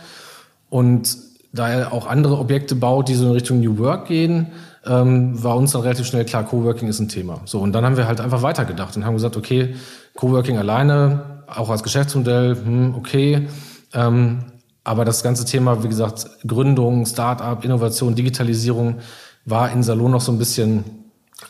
Und 0.69 1.17
da 1.51 1.69
er 1.69 1.93
auch 1.93 2.05
andere 2.07 2.37
Objekte 2.37 2.75
baut, 2.75 3.09
die 3.09 3.15
so 3.15 3.25
in 3.25 3.31
Richtung 3.31 3.59
New 3.59 3.79
Work 3.79 4.07
gehen, 4.07 4.47
ähm, 4.85 5.41
war 5.43 5.57
uns 5.57 5.71
dann 5.71 5.81
relativ 5.81 6.05
schnell 6.05 6.25
klar, 6.25 6.45
Coworking 6.45 6.87
ist 6.87 6.99
ein 6.99 7.09
Thema. 7.09 7.41
So, 7.45 7.59
und 7.59 7.73
dann 7.73 7.85
haben 7.85 7.97
wir 7.97 8.07
halt 8.07 8.21
einfach 8.21 8.43
weitergedacht 8.43 8.95
und 8.95 9.05
haben 9.05 9.15
gesagt, 9.15 9.35
okay, 9.35 9.75
Coworking 10.15 10.57
alleine, 10.57 11.43
auch 11.47 11.69
als 11.69 11.83
Geschäftsmodell, 11.83 12.55
hm, 12.55 12.95
okay, 12.95 13.47
ähm, 13.93 14.39
aber 14.83 15.05
das 15.05 15.23
ganze 15.23 15.45
Thema, 15.45 15.83
wie 15.83 15.89
gesagt, 15.89 16.27
Gründung, 16.47 17.05
Start-up, 17.05 17.65
Innovation, 17.65 18.15
Digitalisierung 18.15 18.99
war 19.45 19.71
in 19.71 19.83
Salon 19.83 20.11
noch 20.11 20.21
so 20.21 20.31
ein 20.31 20.37
bisschen 20.37 20.83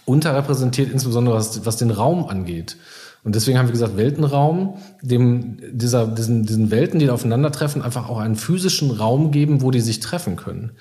unterrepräsentiert, 0.05 0.91
insbesondere 0.91 1.35
was, 1.35 1.65
was 1.65 1.77
den 1.77 1.91
Raum 1.91 2.27
angeht. 2.27 2.77
Und 3.23 3.35
deswegen 3.35 3.57
haben 3.57 3.67
wir 3.67 3.73
gesagt, 3.73 3.97
Weltenraum, 3.97 4.77
dem, 5.01 5.57
dieser, 5.71 6.07
diesen, 6.07 6.45
diesen 6.45 6.71
Welten, 6.71 6.99
die 6.99 7.09
aufeinandertreffen, 7.09 7.81
einfach 7.81 8.09
auch 8.09 8.19
einen 8.19 8.35
physischen 8.35 8.91
Raum 8.91 9.31
geben, 9.31 9.61
wo 9.61 9.71
die 9.71 9.81
sich 9.81 9.99
treffen 9.99 10.35
können. 10.35 10.71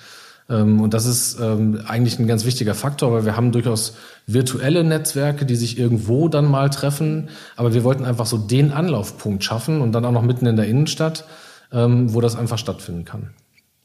Ähm, 0.48 0.80
und 0.80 0.94
das 0.94 1.06
ist 1.06 1.38
ähm, 1.40 1.82
eigentlich 1.86 2.18
ein 2.18 2.26
ganz 2.26 2.44
wichtiger 2.44 2.74
Faktor, 2.74 3.12
weil 3.12 3.24
wir 3.24 3.36
haben 3.36 3.52
durchaus 3.52 3.96
virtuelle 4.26 4.84
Netzwerke, 4.84 5.44
die 5.46 5.56
sich 5.56 5.78
irgendwo 5.78 6.28
dann 6.28 6.50
mal 6.50 6.70
treffen. 6.70 7.28
Aber 7.56 7.74
wir 7.74 7.84
wollten 7.84 8.04
einfach 8.04 8.26
so 8.26 8.38
den 8.38 8.72
Anlaufpunkt 8.72 9.44
schaffen 9.44 9.80
und 9.80 9.92
dann 9.92 10.04
auch 10.04 10.12
noch 10.12 10.22
mitten 10.22 10.46
in 10.46 10.56
der 10.56 10.66
Innenstadt, 10.66 11.24
ähm, 11.72 12.14
wo 12.14 12.20
das 12.20 12.36
einfach 12.36 12.58
stattfinden 12.58 13.04
kann. 13.04 13.30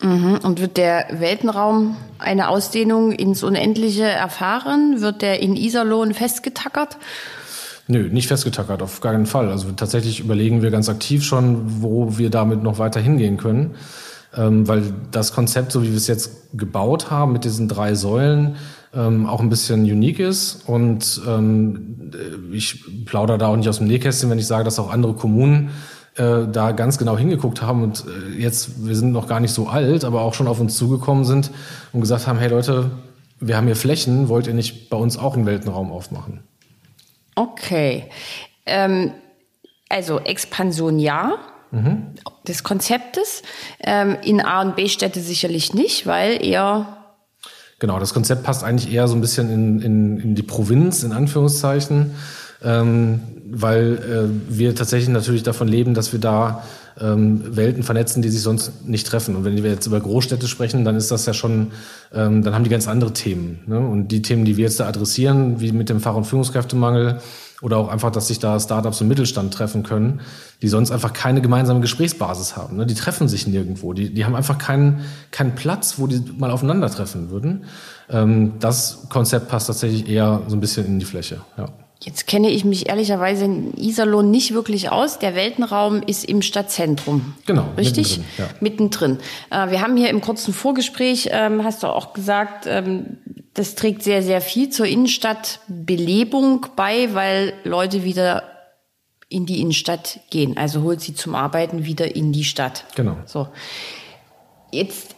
Mhm. 0.01 0.39
Und 0.43 0.59
wird 0.59 0.77
der 0.77 1.07
Weltenraum 1.19 1.95
eine 2.19 2.49
Ausdehnung 2.49 3.11
ins 3.11 3.43
Unendliche 3.43 4.03
erfahren? 4.03 5.01
Wird 5.01 5.21
der 5.21 5.41
in 5.41 5.55
Iserlohn 5.55 6.13
festgetackert? 6.13 6.97
Nö, 7.87 8.09
nicht 8.09 8.27
festgetackert, 8.27 8.81
auf 8.81 9.01
keinen 9.01 9.25
Fall. 9.25 9.49
Also 9.49 9.71
tatsächlich 9.71 10.21
überlegen 10.21 10.61
wir 10.61 10.71
ganz 10.71 10.87
aktiv 10.87 11.23
schon, 11.23 11.81
wo 11.81 12.17
wir 12.17 12.29
damit 12.29 12.63
noch 12.63 12.79
weiter 12.79 13.01
hingehen 13.01 13.37
können. 13.37 13.75
Ähm, 14.35 14.67
weil 14.67 14.83
das 15.11 15.33
Konzept, 15.33 15.71
so 15.71 15.83
wie 15.83 15.89
wir 15.89 15.97
es 15.97 16.07
jetzt 16.07 16.31
gebaut 16.53 17.11
haben, 17.11 17.33
mit 17.33 17.43
diesen 17.43 17.67
drei 17.67 17.93
Säulen, 17.93 18.55
ähm, 18.93 19.27
auch 19.27 19.41
ein 19.41 19.49
bisschen 19.49 19.83
unique 19.83 20.19
ist. 20.19 20.63
Und 20.65 21.21
ähm, 21.27 22.11
ich 22.51 22.83
plaudere 23.05 23.37
da 23.37 23.47
auch 23.47 23.57
nicht 23.57 23.69
aus 23.69 23.77
dem 23.77 23.87
Nähkästchen, 23.87 24.29
wenn 24.29 24.39
ich 24.39 24.47
sage, 24.47 24.63
dass 24.63 24.79
auch 24.79 24.91
andere 24.91 25.13
Kommunen 25.13 25.69
äh, 26.15 26.47
da 26.51 26.71
ganz 26.71 26.97
genau 26.97 27.17
hingeguckt 27.17 27.61
haben 27.61 27.83
und 27.83 28.05
äh, 28.05 28.39
jetzt, 28.39 28.85
wir 28.85 28.95
sind 28.95 29.11
noch 29.11 29.27
gar 29.27 29.39
nicht 29.39 29.51
so 29.51 29.67
alt, 29.67 30.05
aber 30.05 30.21
auch 30.21 30.33
schon 30.33 30.47
auf 30.47 30.59
uns 30.59 30.77
zugekommen 30.77 31.25
sind 31.25 31.51
und 31.91 32.01
gesagt 32.01 32.27
haben, 32.27 32.37
hey 32.37 32.49
Leute, 32.49 32.91
wir 33.39 33.57
haben 33.57 33.65
hier 33.65 33.75
Flächen, 33.75 34.29
wollt 34.29 34.47
ihr 34.47 34.53
nicht 34.53 34.89
bei 34.89 34.97
uns 34.97 35.17
auch 35.17 35.35
einen 35.35 35.45
Weltenraum 35.45 35.91
aufmachen? 35.91 36.41
Okay. 37.35 38.09
Ähm, 38.65 39.11
also 39.89 40.19
Expansion 40.19 40.99
ja 40.99 41.37
mhm. 41.71 42.15
des 42.47 42.63
Konzeptes. 42.63 43.43
Ähm, 43.81 44.17
in 44.23 44.41
A 44.41 44.61
und 44.61 44.75
B-Städte 44.75 45.19
sicherlich 45.19 45.73
nicht, 45.73 46.07
weil 46.07 46.43
eher 46.43 46.97
Genau, 47.79 47.99
das 47.99 48.13
Konzept 48.13 48.43
passt 48.43 48.63
eigentlich 48.63 48.93
eher 48.93 49.09
so 49.09 49.15
ein 49.15 49.19
bisschen 49.19 49.51
in, 49.51 49.81
in, 49.81 50.19
in 50.19 50.35
die 50.35 50.43
Provinz, 50.43 51.03
in 51.03 51.11
Anführungszeichen, 51.11 52.15
ähm, 52.63 53.19
weil 53.51 53.97
äh, 53.97 54.57
wir 54.57 54.73
tatsächlich 54.73 55.09
natürlich 55.09 55.43
davon 55.43 55.67
leben, 55.67 55.93
dass 55.93 56.13
wir 56.13 56.19
da 56.21 56.63
ähm, 56.99 57.55
Welten 57.55 57.83
vernetzen, 57.83 58.21
die 58.21 58.29
sich 58.29 58.41
sonst 58.41 58.87
nicht 58.87 59.07
treffen. 59.07 59.35
Und 59.35 59.45
wenn 59.45 59.61
wir 59.61 59.71
jetzt 59.71 59.87
über 59.87 59.99
Großstädte 59.99 60.47
sprechen, 60.47 60.85
dann 60.85 60.95
ist 60.95 61.11
das 61.11 61.25
ja 61.25 61.33
schon, 61.33 61.71
ähm, 62.13 62.43
dann 62.43 62.53
haben 62.53 62.63
die 62.63 62.69
ganz 62.69 62.87
andere 62.87 63.13
Themen. 63.13 63.59
Ne? 63.65 63.79
Und 63.79 64.09
die 64.09 64.21
Themen, 64.21 64.45
die 64.45 64.57
wir 64.57 64.65
jetzt 64.65 64.79
da 64.79 64.87
adressieren, 64.87 65.59
wie 65.59 65.71
mit 65.71 65.89
dem 65.89 65.99
Fach- 65.99 66.15
und 66.15 66.25
Führungskräftemangel, 66.25 67.19
oder 67.63 67.77
auch 67.77 67.87
einfach, 67.87 68.11
dass 68.11 68.27
sich 68.27 68.39
da 68.39 68.59
Startups 68.59 68.99
und 68.99 69.07
Mittelstand 69.07 69.53
treffen 69.53 69.83
können, 69.83 70.19
die 70.61 70.67
sonst 70.67 70.91
einfach 70.91 71.13
keine 71.13 71.39
gemeinsame 71.39 71.79
Gesprächsbasis 71.79 72.57
haben. 72.57 72.75
Ne? 72.75 72.85
Die 72.85 72.93
treffen 72.93 73.29
sich 73.29 73.47
nirgendwo. 73.47 73.93
Die, 73.93 74.13
die 74.13 74.25
haben 74.25 74.35
einfach 74.35 74.57
keinen, 74.57 75.05
keinen 75.31 75.55
Platz, 75.55 75.97
wo 75.97 76.05
die 76.05 76.21
mal 76.37 76.51
aufeinandertreffen 76.51 77.29
würden. 77.29 77.63
Ähm, 78.09 78.55
das 78.59 79.07
Konzept 79.07 79.47
passt 79.47 79.67
tatsächlich 79.67 80.09
eher 80.09 80.41
so 80.47 80.57
ein 80.57 80.59
bisschen 80.59 80.85
in 80.85 80.99
die 80.99 81.05
Fläche. 81.05 81.39
Ja. 81.57 81.69
Jetzt 82.05 82.27
kenne 82.27 82.49
ich 82.49 82.65
mich 82.65 82.89
ehrlicherweise 82.89 83.45
in 83.45 83.77
Iserlohn 83.77 84.29
nicht 84.29 84.53
wirklich 84.53 84.89
aus. 84.89 85.19
Der 85.19 85.35
Weltenraum 85.35 86.03
ist 86.03 86.25
im 86.25 86.41
Stadtzentrum. 86.41 87.33
Genau. 87.45 87.65
Richtig? 87.77 88.17
Mittendrin. 88.17 88.35
Ja. 88.37 88.49
mittendrin. 88.59 89.17
Äh, 89.49 89.71
wir 89.71 89.81
haben 89.81 89.95
hier 89.95 90.09
im 90.09 90.19
kurzen 90.19 90.53
Vorgespräch, 90.53 91.29
ähm, 91.31 91.63
hast 91.63 91.83
du 91.83 91.87
auch 91.87 92.11
gesagt, 92.11 92.65
ähm, 92.67 93.17
das 93.53 93.75
trägt 93.75 94.03
sehr, 94.03 94.21
sehr 94.21 94.41
viel 94.41 94.69
zur 94.69 94.85
Innenstadtbelebung 94.85 96.67
bei, 96.75 97.13
weil 97.13 97.53
Leute 97.63 98.03
wieder 98.03 98.43
in 99.29 99.45
die 99.45 99.61
Innenstadt 99.61 100.19
gehen. 100.29 100.57
Also 100.57 100.81
holt 100.81 100.99
sie 100.99 101.13
zum 101.13 101.35
Arbeiten 101.35 101.85
wieder 101.85 102.15
in 102.15 102.33
die 102.33 102.43
Stadt. 102.43 102.83
Genau. 102.95 103.15
So. 103.25 103.47
Jetzt 104.71 105.15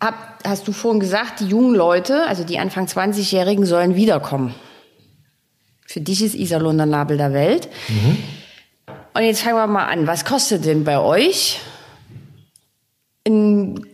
hab, 0.00 0.38
hast 0.44 0.68
du 0.68 0.72
vorhin 0.72 1.00
gesagt, 1.00 1.40
die 1.40 1.46
jungen 1.46 1.74
Leute, 1.74 2.26
also 2.26 2.44
die 2.44 2.58
Anfang 2.58 2.86
20-Jährigen, 2.86 3.66
sollen 3.66 3.96
wiederkommen. 3.96 4.54
Für 5.90 6.00
dich 6.00 6.22
ist 6.22 6.36
Iserlohn 6.36 6.76
der 6.76 6.86
Nabel 6.86 7.16
der 7.16 7.32
Welt. 7.32 7.68
Mhm. 7.88 8.16
Und 9.12 9.22
jetzt 9.24 9.42
fangen 9.42 9.56
wir 9.56 9.66
mal 9.66 9.86
an. 9.86 10.06
Was 10.06 10.24
kostet 10.24 10.64
denn 10.64 10.84
bei 10.84 11.00
euch 11.00 11.58
ein 13.26 13.84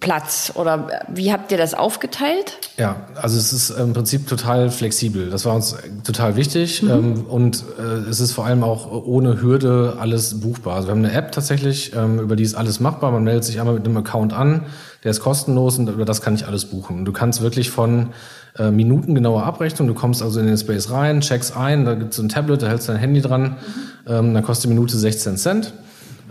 Platz 0.00 0.50
oder 0.54 1.04
wie 1.08 1.30
habt 1.30 1.52
ihr 1.52 1.58
das 1.58 1.74
aufgeteilt? 1.74 2.56
Ja, 2.78 3.06
also 3.16 3.36
es 3.36 3.52
ist 3.52 3.68
im 3.68 3.92
Prinzip 3.92 4.28
total 4.28 4.70
flexibel. 4.70 5.28
Das 5.28 5.44
war 5.44 5.54
uns 5.54 5.76
total 6.04 6.36
wichtig 6.36 6.82
mhm. 6.82 6.90
ähm, 6.90 7.24
und 7.26 7.64
äh, 7.78 8.08
es 8.08 8.20
ist 8.20 8.32
vor 8.32 8.46
allem 8.46 8.64
auch 8.64 8.90
ohne 8.90 9.42
Hürde 9.42 9.98
alles 10.00 10.40
buchbar. 10.40 10.76
Also 10.76 10.88
wir 10.88 10.92
haben 10.92 11.04
eine 11.04 11.12
App 11.12 11.32
tatsächlich, 11.32 11.94
ähm, 11.94 12.18
über 12.18 12.34
die 12.34 12.44
ist 12.44 12.54
alles 12.54 12.80
machbar. 12.80 13.12
Man 13.12 13.24
meldet 13.24 13.44
sich 13.44 13.60
einmal 13.60 13.74
mit 13.74 13.84
einem 13.84 13.98
Account 13.98 14.32
an, 14.32 14.64
der 15.04 15.10
ist 15.10 15.20
kostenlos 15.20 15.78
und 15.78 15.88
über 15.88 16.04
das 16.04 16.20
kann 16.20 16.34
ich 16.34 16.46
alles 16.46 16.66
buchen. 16.66 17.04
Du 17.04 17.12
kannst 17.12 17.40
wirklich 17.40 17.70
von 17.70 18.10
äh, 18.58 18.70
minutengenauer 18.70 19.44
Abrechnung, 19.44 19.88
du 19.88 19.94
kommst 19.94 20.22
also 20.22 20.40
in 20.40 20.46
den 20.46 20.58
Space 20.58 20.90
rein, 20.90 21.20
checkst 21.20 21.56
ein, 21.56 21.84
da 21.84 21.94
gibt 21.94 22.10
es 22.10 22.16
so 22.16 22.22
ein 22.22 22.28
Tablet, 22.28 22.62
da 22.62 22.68
hältst 22.68 22.88
dein 22.88 22.96
Handy 22.96 23.20
dran, 23.20 23.42
mhm. 23.42 24.12
ähm, 24.12 24.34
dann 24.34 24.42
kostet 24.42 24.64
die 24.64 24.74
Minute 24.74 24.96
16 24.96 25.36
Cent. 25.36 25.72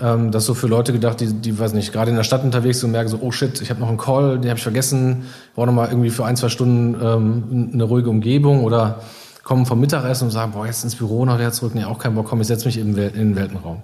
Ähm, 0.01 0.31
das 0.31 0.43
ist 0.43 0.47
so 0.47 0.53
für 0.53 0.67
Leute 0.67 0.93
gedacht, 0.93 1.19
die, 1.19 1.33
die 1.33 1.57
weiß 1.57 1.73
nicht, 1.73 1.91
gerade 1.91 2.11
in 2.11 2.17
der 2.17 2.23
Stadt 2.23 2.43
unterwegs 2.43 2.79
sind 2.79 2.87
und 2.87 2.91
merken 2.93 3.09
so, 3.09 3.19
oh 3.21 3.31
shit, 3.31 3.61
ich 3.61 3.69
habe 3.69 3.79
noch 3.79 3.89
einen 3.89 3.97
Call, 3.97 4.39
den 4.39 4.49
habe 4.49 4.57
ich 4.57 4.63
vergessen, 4.63 5.23
brauche 5.55 5.67
noch 5.67 5.73
mal 5.73 5.89
irgendwie 5.89 6.09
für 6.09 6.25
ein, 6.25 6.35
zwei 6.35 6.49
Stunden 6.49 6.95
ähm, 7.01 7.69
eine 7.73 7.83
ruhige 7.83 8.09
Umgebung 8.09 8.63
oder 8.63 9.01
kommen 9.43 9.65
vom 9.65 9.79
Mittagessen 9.79 10.25
und 10.25 10.31
sagen, 10.31 10.51
boah, 10.51 10.67
jetzt 10.67 10.83
ins 10.83 10.95
Büro 10.95 11.25
noch 11.25 11.39
wieder 11.39 11.51
zurück, 11.51 11.73
nee, 11.73 11.83
auch 11.83 11.97
kein 11.97 12.13
Bock, 12.13 12.27
komm, 12.27 12.39
ich 12.39 12.47
setze 12.47 12.65
mich 12.67 12.77
in 12.77 12.95
den 12.95 13.35
Weltenraum. 13.35 13.81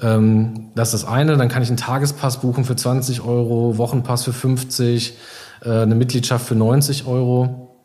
Ähm, 0.00 0.70
das 0.74 0.94
ist 0.94 1.02
das 1.02 1.10
eine, 1.10 1.36
dann 1.36 1.48
kann 1.48 1.62
ich 1.62 1.68
einen 1.68 1.76
Tagespass 1.76 2.40
buchen 2.40 2.64
für 2.64 2.76
20 2.76 3.20
Euro, 3.22 3.76
Wochenpass 3.78 4.24
für 4.24 4.32
50, 4.32 5.16
äh, 5.64 5.70
eine 5.70 5.94
Mitgliedschaft 5.94 6.46
für 6.46 6.54
90 6.54 7.06
Euro. 7.06 7.76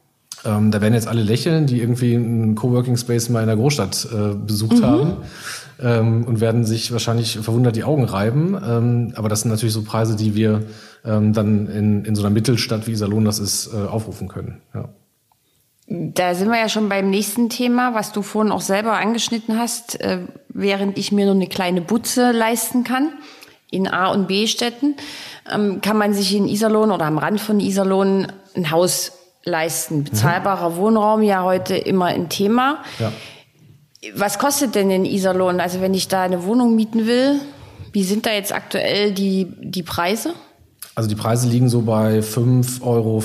Ähm, 0.46 0.72
da 0.72 0.82
werden 0.82 0.94
jetzt 0.94 1.08
alle 1.08 1.24
lächeln, 1.24 1.66
die 1.66 1.82
irgendwie 1.82 2.16
einen 2.16 2.56
Coworking 2.56 2.98
Space 2.98 3.30
mal 3.30 3.42
in 3.42 3.48
der 3.48 3.56
Großstadt 3.56 4.08
äh, 4.12 4.36
besucht 4.36 4.80
mhm. 4.80 4.86
haben 4.86 5.14
ähm, 5.82 6.24
und 6.26 6.40
werden 6.40 6.64
sich 6.64 6.92
wahrscheinlich 6.92 7.40
verwundert 7.40 7.76
die 7.76 7.84
Augen 7.84 8.06
reiben. 8.06 8.58
Ähm, 8.64 9.14
aber 9.16 9.30
das 9.30 9.42
sind 9.42 9.52
natürlich 9.52 9.74
so 9.74 9.84
Preise, 9.84 10.16
die 10.16 10.36
wir 10.36 10.64
ähm, 11.06 11.34
dann 11.34 11.68
in, 11.68 12.06
in 12.06 12.16
so 12.16 12.22
einer 12.22 12.30
Mittelstadt 12.30 12.88
wie 12.88 12.92
Iserlohn 12.92 13.26
das 13.26 13.40
ist, 13.40 13.74
äh, 13.74 13.78
aufrufen 13.78 14.28
können. 14.28 14.62
Ja. 14.74 14.90
Da 15.90 16.36
sind 16.36 16.50
wir 16.50 16.60
ja 16.60 16.68
schon 16.68 16.90
beim 16.90 17.10
nächsten 17.10 17.50
Thema, 17.50 17.94
was 17.94 18.12
du 18.12 18.22
vorhin 18.22 18.52
auch 18.52 18.62
selber 18.62 18.94
angeschnitten 18.94 19.58
hast, 19.58 20.00
äh, 20.02 20.20
während 20.50 20.98
ich 20.98 21.14
mir 21.14 21.26
nur 21.26 21.36
eine 21.36 21.48
kleine 21.48 21.80
Butze 21.80 22.32
leisten 22.32 22.84
kann 22.84 23.14
in 23.72 23.88
A- 23.88 24.12
und 24.12 24.28
B-Städten, 24.28 24.96
ähm, 25.50 25.80
kann 25.82 25.98
man 25.98 26.14
sich 26.14 26.36
in 26.36 26.48
Iserlohn 26.48 26.92
oder 26.92 27.06
am 27.06 27.18
Rand 27.18 27.40
von 27.40 27.60
Iserlohn 27.60 28.28
ein 28.56 28.72
Haus 28.72 29.14
leisten. 29.44 30.04
Bezahlbarer 30.04 30.72
mhm. 30.72 30.76
Wohnraum 30.76 31.22
ja 31.22 31.44
heute 31.44 31.78
immer 31.78 32.06
ein 32.06 32.28
Thema. 32.28 32.84
Ja. 33.00 33.12
Was 34.14 34.40
kostet 34.40 34.76
denn 34.76 34.92
in 34.92 35.06
Iserlohn? 35.06 35.60
Also 35.60 35.82
wenn 35.82 35.94
ich 35.94 36.08
da 36.08 36.24
eine 36.24 36.44
Wohnung 36.44 36.76
mieten 36.76 37.08
will, 37.08 37.40
wie 37.94 38.04
sind 38.04 38.26
da 38.26 38.32
jetzt 38.32 38.54
aktuell 38.54 39.12
die, 39.12 39.48
die 39.60 39.84
Preise? 39.84 40.34
Also 40.98 41.08
die 41.08 41.16
Preise 41.16 41.48
liegen 41.48 41.70
so 41.70 41.84
bei 41.84 42.22
5,50 42.22 42.82
Euro 42.82 43.22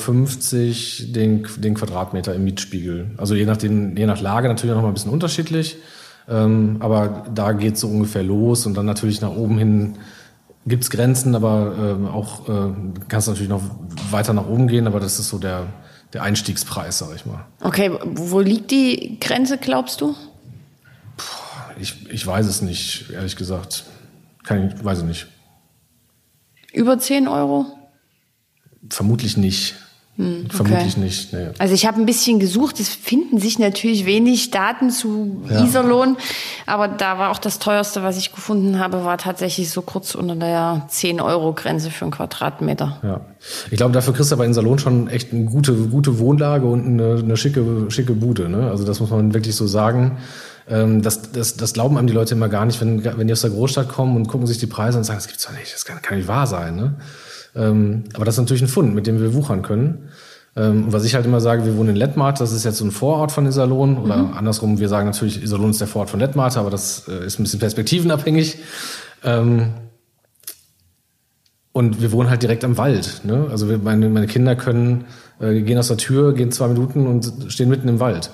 den, 1.14 1.46
den 1.56 1.74
Quadratmeter 1.74 2.34
im 2.34 2.44
Mietspiegel. 2.44 3.12
Also 3.16 3.34
je, 3.34 3.46
nachdem, 3.46 3.96
je 3.96 4.04
nach 4.04 4.20
Lage 4.20 4.46
natürlich 4.46 4.72
auch 4.72 4.76
noch 4.76 4.82
mal 4.82 4.90
ein 4.90 4.94
bisschen 4.94 5.10
unterschiedlich. 5.10 5.78
Ähm, 6.28 6.76
aber 6.80 7.24
da 7.34 7.52
geht 7.52 7.76
es 7.76 7.80
so 7.80 7.88
ungefähr 7.88 8.22
los 8.22 8.66
und 8.66 8.74
dann 8.74 8.84
natürlich 8.84 9.22
nach 9.22 9.30
oben 9.30 9.56
hin 9.56 9.94
gibt 10.66 10.82
es 10.82 10.90
Grenzen, 10.90 11.34
aber 11.34 11.74
ähm, 11.78 12.08
auch 12.08 12.46
äh, 12.46 12.74
kannst 13.08 13.28
natürlich 13.28 13.48
noch 13.48 13.62
weiter 14.10 14.34
nach 14.34 14.46
oben 14.46 14.68
gehen, 14.68 14.86
aber 14.86 15.00
das 15.00 15.18
ist 15.18 15.30
so 15.30 15.38
der, 15.38 15.64
der 16.12 16.24
Einstiegspreis, 16.24 16.98
sag 16.98 17.16
ich 17.16 17.24
mal. 17.24 17.46
Okay, 17.62 17.90
wo 18.04 18.40
liegt 18.40 18.70
die 18.70 19.16
Grenze, 19.18 19.56
glaubst 19.56 20.02
du? 20.02 20.14
Ich, 21.80 22.06
ich 22.10 22.26
weiß 22.26 22.44
es 22.44 22.60
nicht, 22.60 23.06
ehrlich 23.14 23.36
gesagt. 23.36 23.84
Kann 24.44 24.68
ich, 24.68 24.84
weiß 24.84 24.98
ich 24.98 25.04
nicht. 25.04 25.26
Über 26.72 26.98
10 26.98 27.28
Euro? 27.28 27.66
Vermutlich 28.88 29.36
nicht. 29.36 29.74
Hm, 30.16 30.44
okay. 30.44 30.56
Vermutlich 30.56 30.96
nicht. 30.98 31.32
Nee. 31.32 31.48
Also 31.58 31.72
ich 31.72 31.86
habe 31.86 31.98
ein 31.98 32.04
bisschen 32.04 32.38
gesucht, 32.38 32.80
es 32.80 32.90
finden 32.90 33.38
sich 33.38 33.58
natürlich 33.58 34.04
wenig 34.04 34.50
Daten 34.50 34.90
zu 34.90 35.42
ja. 35.48 35.64
Iserlohn, 35.64 36.18
aber 36.66 36.86
da 36.86 37.18
war 37.18 37.30
auch 37.30 37.38
das 37.38 37.58
teuerste, 37.58 38.02
was 38.02 38.18
ich 38.18 38.34
gefunden 38.34 38.78
habe, 38.78 39.04
war 39.04 39.16
tatsächlich 39.16 39.70
so 39.70 39.80
kurz 39.80 40.14
unter 40.14 40.36
der 40.36 40.86
10-Euro-Grenze 40.90 41.90
für 41.90 42.04
einen 42.04 42.12
Quadratmeter. 42.12 42.98
Ja. 43.02 43.20
Ich 43.70 43.78
glaube, 43.78 43.94
dafür 43.94 44.12
kriegst 44.12 44.30
du 44.30 44.34
aber 44.34 44.44
in 44.44 44.50
Iserlohn 44.50 44.78
schon 44.78 45.08
echt 45.08 45.32
eine 45.32 45.46
gute, 45.46 45.72
gute 45.72 46.18
Wohnlage 46.18 46.66
und 46.66 46.86
eine, 46.86 47.20
eine 47.20 47.36
schicke, 47.38 47.86
schicke 47.88 48.12
Bude. 48.12 48.50
Ne? 48.50 48.70
Also 48.70 48.84
das 48.84 49.00
muss 49.00 49.08
man 49.08 49.32
wirklich 49.32 49.56
so 49.56 49.66
sagen. 49.66 50.18
Ähm, 50.68 51.02
das, 51.02 51.32
das, 51.32 51.56
das 51.56 51.72
glauben 51.72 51.96
einem 51.96 52.06
die 52.06 52.12
Leute 52.12 52.34
immer 52.34 52.48
gar 52.48 52.64
nicht, 52.64 52.80
wenn, 52.80 53.04
wenn 53.04 53.26
die 53.26 53.32
aus 53.32 53.42
der 53.42 53.50
Großstadt 53.50 53.88
kommen 53.88 54.16
und 54.16 54.28
gucken 54.28 54.46
sich 54.46 54.58
die 54.58 54.66
Preise 54.66 54.98
und 54.98 55.04
sagen, 55.04 55.18
das 55.18 55.28
gibt's 55.28 55.44
doch 55.44 55.52
nicht, 55.52 55.74
das 55.74 55.84
kann, 55.84 56.00
kann 56.02 56.18
nicht 56.18 56.28
wahr 56.28 56.46
sein. 56.46 56.76
Ne? 56.76 56.94
Ähm, 57.54 58.04
aber 58.14 58.24
das 58.24 58.34
ist 58.34 58.40
natürlich 58.40 58.62
ein 58.62 58.68
Fund, 58.68 58.94
mit 58.94 59.06
dem 59.06 59.20
wir 59.20 59.34
wuchern 59.34 59.62
können. 59.62 60.08
Ähm, 60.54 60.84
und 60.84 60.92
was 60.92 61.04
ich 61.04 61.14
halt 61.14 61.26
immer 61.26 61.40
sage, 61.40 61.64
wir 61.64 61.76
wohnen 61.76 61.90
in 61.90 61.96
Lettmart, 61.96 62.40
das 62.40 62.52
ist 62.52 62.64
jetzt 62.64 62.78
so 62.78 62.84
ein 62.84 62.90
Vorort 62.90 63.32
von 63.32 63.46
Iserlohn. 63.46 63.98
Oder 63.98 64.16
mhm. 64.18 64.32
andersrum, 64.34 64.78
wir 64.78 64.88
sagen 64.88 65.06
natürlich, 65.06 65.42
Iserlohn 65.42 65.70
ist 65.70 65.80
der 65.80 65.88
Vorort 65.88 66.10
von 66.10 66.20
Lettmart, 66.20 66.56
aber 66.56 66.70
das 66.70 67.08
äh, 67.08 67.26
ist 67.26 67.38
ein 67.38 67.44
bisschen 67.44 67.60
perspektivenabhängig. 67.60 68.58
Und 71.72 72.02
wir 72.02 72.12
wohnen 72.12 72.28
halt 72.28 72.42
direkt 72.42 72.64
am 72.64 72.76
Wald. 72.76 73.22
Ne? 73.24 73.46
Also 73.50 73.68
wir, 73.68 73.78
meine, 73.78 74.08
meine 74.10 74.26
Kinder 74.26 74.54
können, 74.56 75.06
äh, 75.40 75.62
gehen 75.62 75.78
aus 75.78 75.88
der 75.88 75.96
Tür, 75.96 76.34
gehen 76.34 76.52
zwei 76.52 76.68
Minuten 76.68 77.06
und 77.06 77.32
stehen 77.48 77.70
mitten 77.70 77.88
im 77.88 77.98
Wald. 77.98 78.30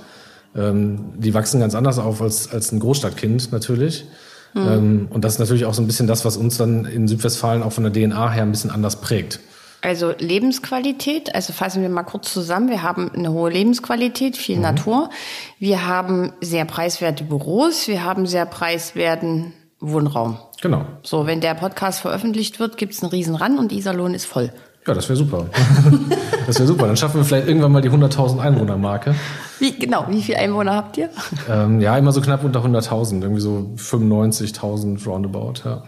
Ähm, 0.59 1.13
die 1.17 1.35
wachsen 1.35 1.61
ganz 1.61 1.75
anders 1.75 1.99
auf 1.99 2.21
als, 2.21 2.51
als 2.51 2.73
ein 2.73 2.81
Großstadtkind 2.81 3.53
natürlich. 3.53 4.07
Mhm. 4.55 4.69
Ähm, 4.69 5.09
und 5.11 5.25
das 5.25 5.35
ist 5.35 5.39
natürlich 5.39 5.65
auch 5.65 5.75
so 5.75 5.83
ein 5.83 5.87
bisschen 5.87 6.07
das, 6.07 6.25
was 6.25 6.37
uns 6.37 6.57
dann 6.57 6.85
in 6.85 7.07
Südwestfalen 7.07 7.63
auch 7.63 7.73
von 7.73 7.85
der 7.85 7.93
DNA 7.93 8.31
her 8.31 8.43
ein 8.43 8.51
bisschen 8.51 8.71
anders 8.71 9.01
prägt. 9.01 9.41
Also 9.81 10.13
Lebensqualität, 10.19 11.35
also 11.37 11.53
fassen 11.53 11.83
wir 11.83 11.89
mal 11.89 12.03
kurz 12.03 12.33
zusammen. 12.33 12.69
Wir 12.69 12.83
haben 12.83 13.13
eine 13.13 13.33
hohe 13.33 13.51
Lebensqualität, 13.51 14.37
viel 14.37 14.57
mhm. 14.57 14.63
Natur. 14.63 15.11
Wir 15.61 15.87
haben 15.87 16.33
sehr 16.41 16.65
preiswerte 16.65 17.23
Büros, 17.23 17.87
wir 17.87 18.05
haben 18.05 18.27
sehr 18.27 18.47
preiswerten 18.47 19.53
Wohnraum. 19.79 20.39
Genau. 20.61 20.85
So, 21.05 21.27
wenn 21.27 21.41
der 21.41 21.55
Podcast 21.55 22.01
veröffentlicht 22.01 22.59
wird, 22.59 22.77
gibt's 22.77 23.03
einen 23.03 23.13
riesen 23.13 23.37
Ran 23.37 23.59
und 23.59 23.71
Iserlohn 23.71 24.15
ist 24.15 24.25
voll. 24.25 24.53
Ja, 24.89 24.95
das 24.95 25.07
wäre 25.07 25.19
super. 25.19 25.47
das 26.47 26.59
wäre 26.59 26.67
super. 26.67 26.87
Dann 26.87 26.97
schaffen 26.97 27.21
wir 27.21 27.25
vielleicht 27.27 27.47
irgendwann 27.47 27.73
mal 27.73 27.83
die 27.83 27.91
100.000 27.91 28.39
Einwohner-Marke. 28.39 29.15
Wie, 29.59 29.79
genau, 29.79 30.07
wie 30.09 30.23
viele 30.23 30.39
Einwohner 30.39 30.75
habt 30.75 30.97
ihr? 30.97 31.11
Ähm, 31.47 31.79
ja, 31.83 31.97
immer 31.99 32.11
so 32.11 32.23
knapp 32.23 32.43
unter 32.43 32.65
100.000, 32.65 33.21
irgendwie 33.21 33.43
so 33.43 33.75
95.000 33.77 35.05
roundabout, 35.07 35.55
ja. 35.67 35.83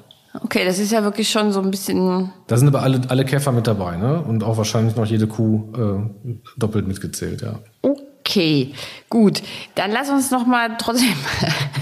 Okay, 0.44 0.66
das 0.66 0.78
ist 0.78 0.92
ja 0.92 1.02
wirklich 1.02 1.30
schon 1.30 1.50
so 1.50 1.60
ein 1.60 1.70
bisschen. 1.70 2.30
Da 2.46 2.58
sind 2.58 2.68
aber 2.68 2.82
alle, 2.82 3.00
alle 3.08 3.24
Käfer 3.24 3.52
mit 3.52 3.66
dabei, 3.66 3.96
ne? 3.96 4.20
Und 4.20 4.44
auch 4.44 4.58
wahrscheinlich 4.58 4.94
noch 4.96 5.06
jede 5.06 5.26
Kuh 5.26 5.72
äh, 5.74 6.38
doppelt 6.58 6.86
mitgezählt, 6.86 7.40
ja. 7.40 7.58
Okay, 7.80 8.74
gut. 9.08 9.42
Dann 9.76 9.90
lass 9.92 10.10
uns 10.10 10.30
noch 10.30 10.46
mal 10.46 10.76
trotzdem 10.78 11.08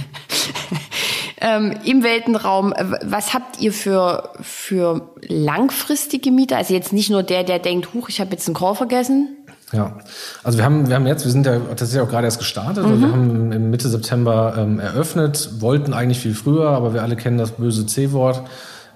ähm, 1.40 1.74
im 1.84 2.02
Weltenraum. 2.02 2.74
Was 3.02 3.34
habt 3.34 3.60
ihr 3.60 3.72
für 3.72 4.30
für 4.40 5.10
langfristige 5.22 6.30
Mieter? 6.30 6.56
Also 6.56 6.74
jetzt 6.74 6.92
nicht 6.92 7.10
nur 7.10 7.22
der, 7.22 7.44
der 7.44 7.58
denkt, 7.58 7.94
huch, 7.94 8.08
ich 8.08 8.20
habe 8.20 8.32
jetzt 8.32 8.46
einen 8.46 8.54
Call 8.54 8.74
vergessen. 8.74 9.36
Ja, 9.72 9.98
also 10.42 10.56
wir 10.56 10.64
haben, 10.64 10.88
wir 10.88 10.94
haben 10.94 11.06
jetzt, 11.06 11.24
wir 11.24 11.32
sind 11.32 11.44
ja 11.44 11.58
tatsächlich 11.58 12.00
auch 12.00 12.08
gerade 12.08 12.26
erst 12.26 12.38
gestartet. 12.38 12.86
Mhm. 12.86 13.00
Wir 13.00 13.12
haben 13.12 13.52
im 13.52 13.70
Mitte 13.70 13.88
September 13.88 14.54
ähm, 14.56 14.80
eröffnet, 14.80 15.60
wollten 15.60 15.92
eigentlich 15.92 16.20
viel 16.20 16.34
früher, 16.34 16.70
aber 16.70 16.94
wir 16.94 17.02
alle 17.02 17.16
kennen 17.16 17.36
das 17.36 17.52
böse 17.52 17.84
C-Wort, 17.84 18.42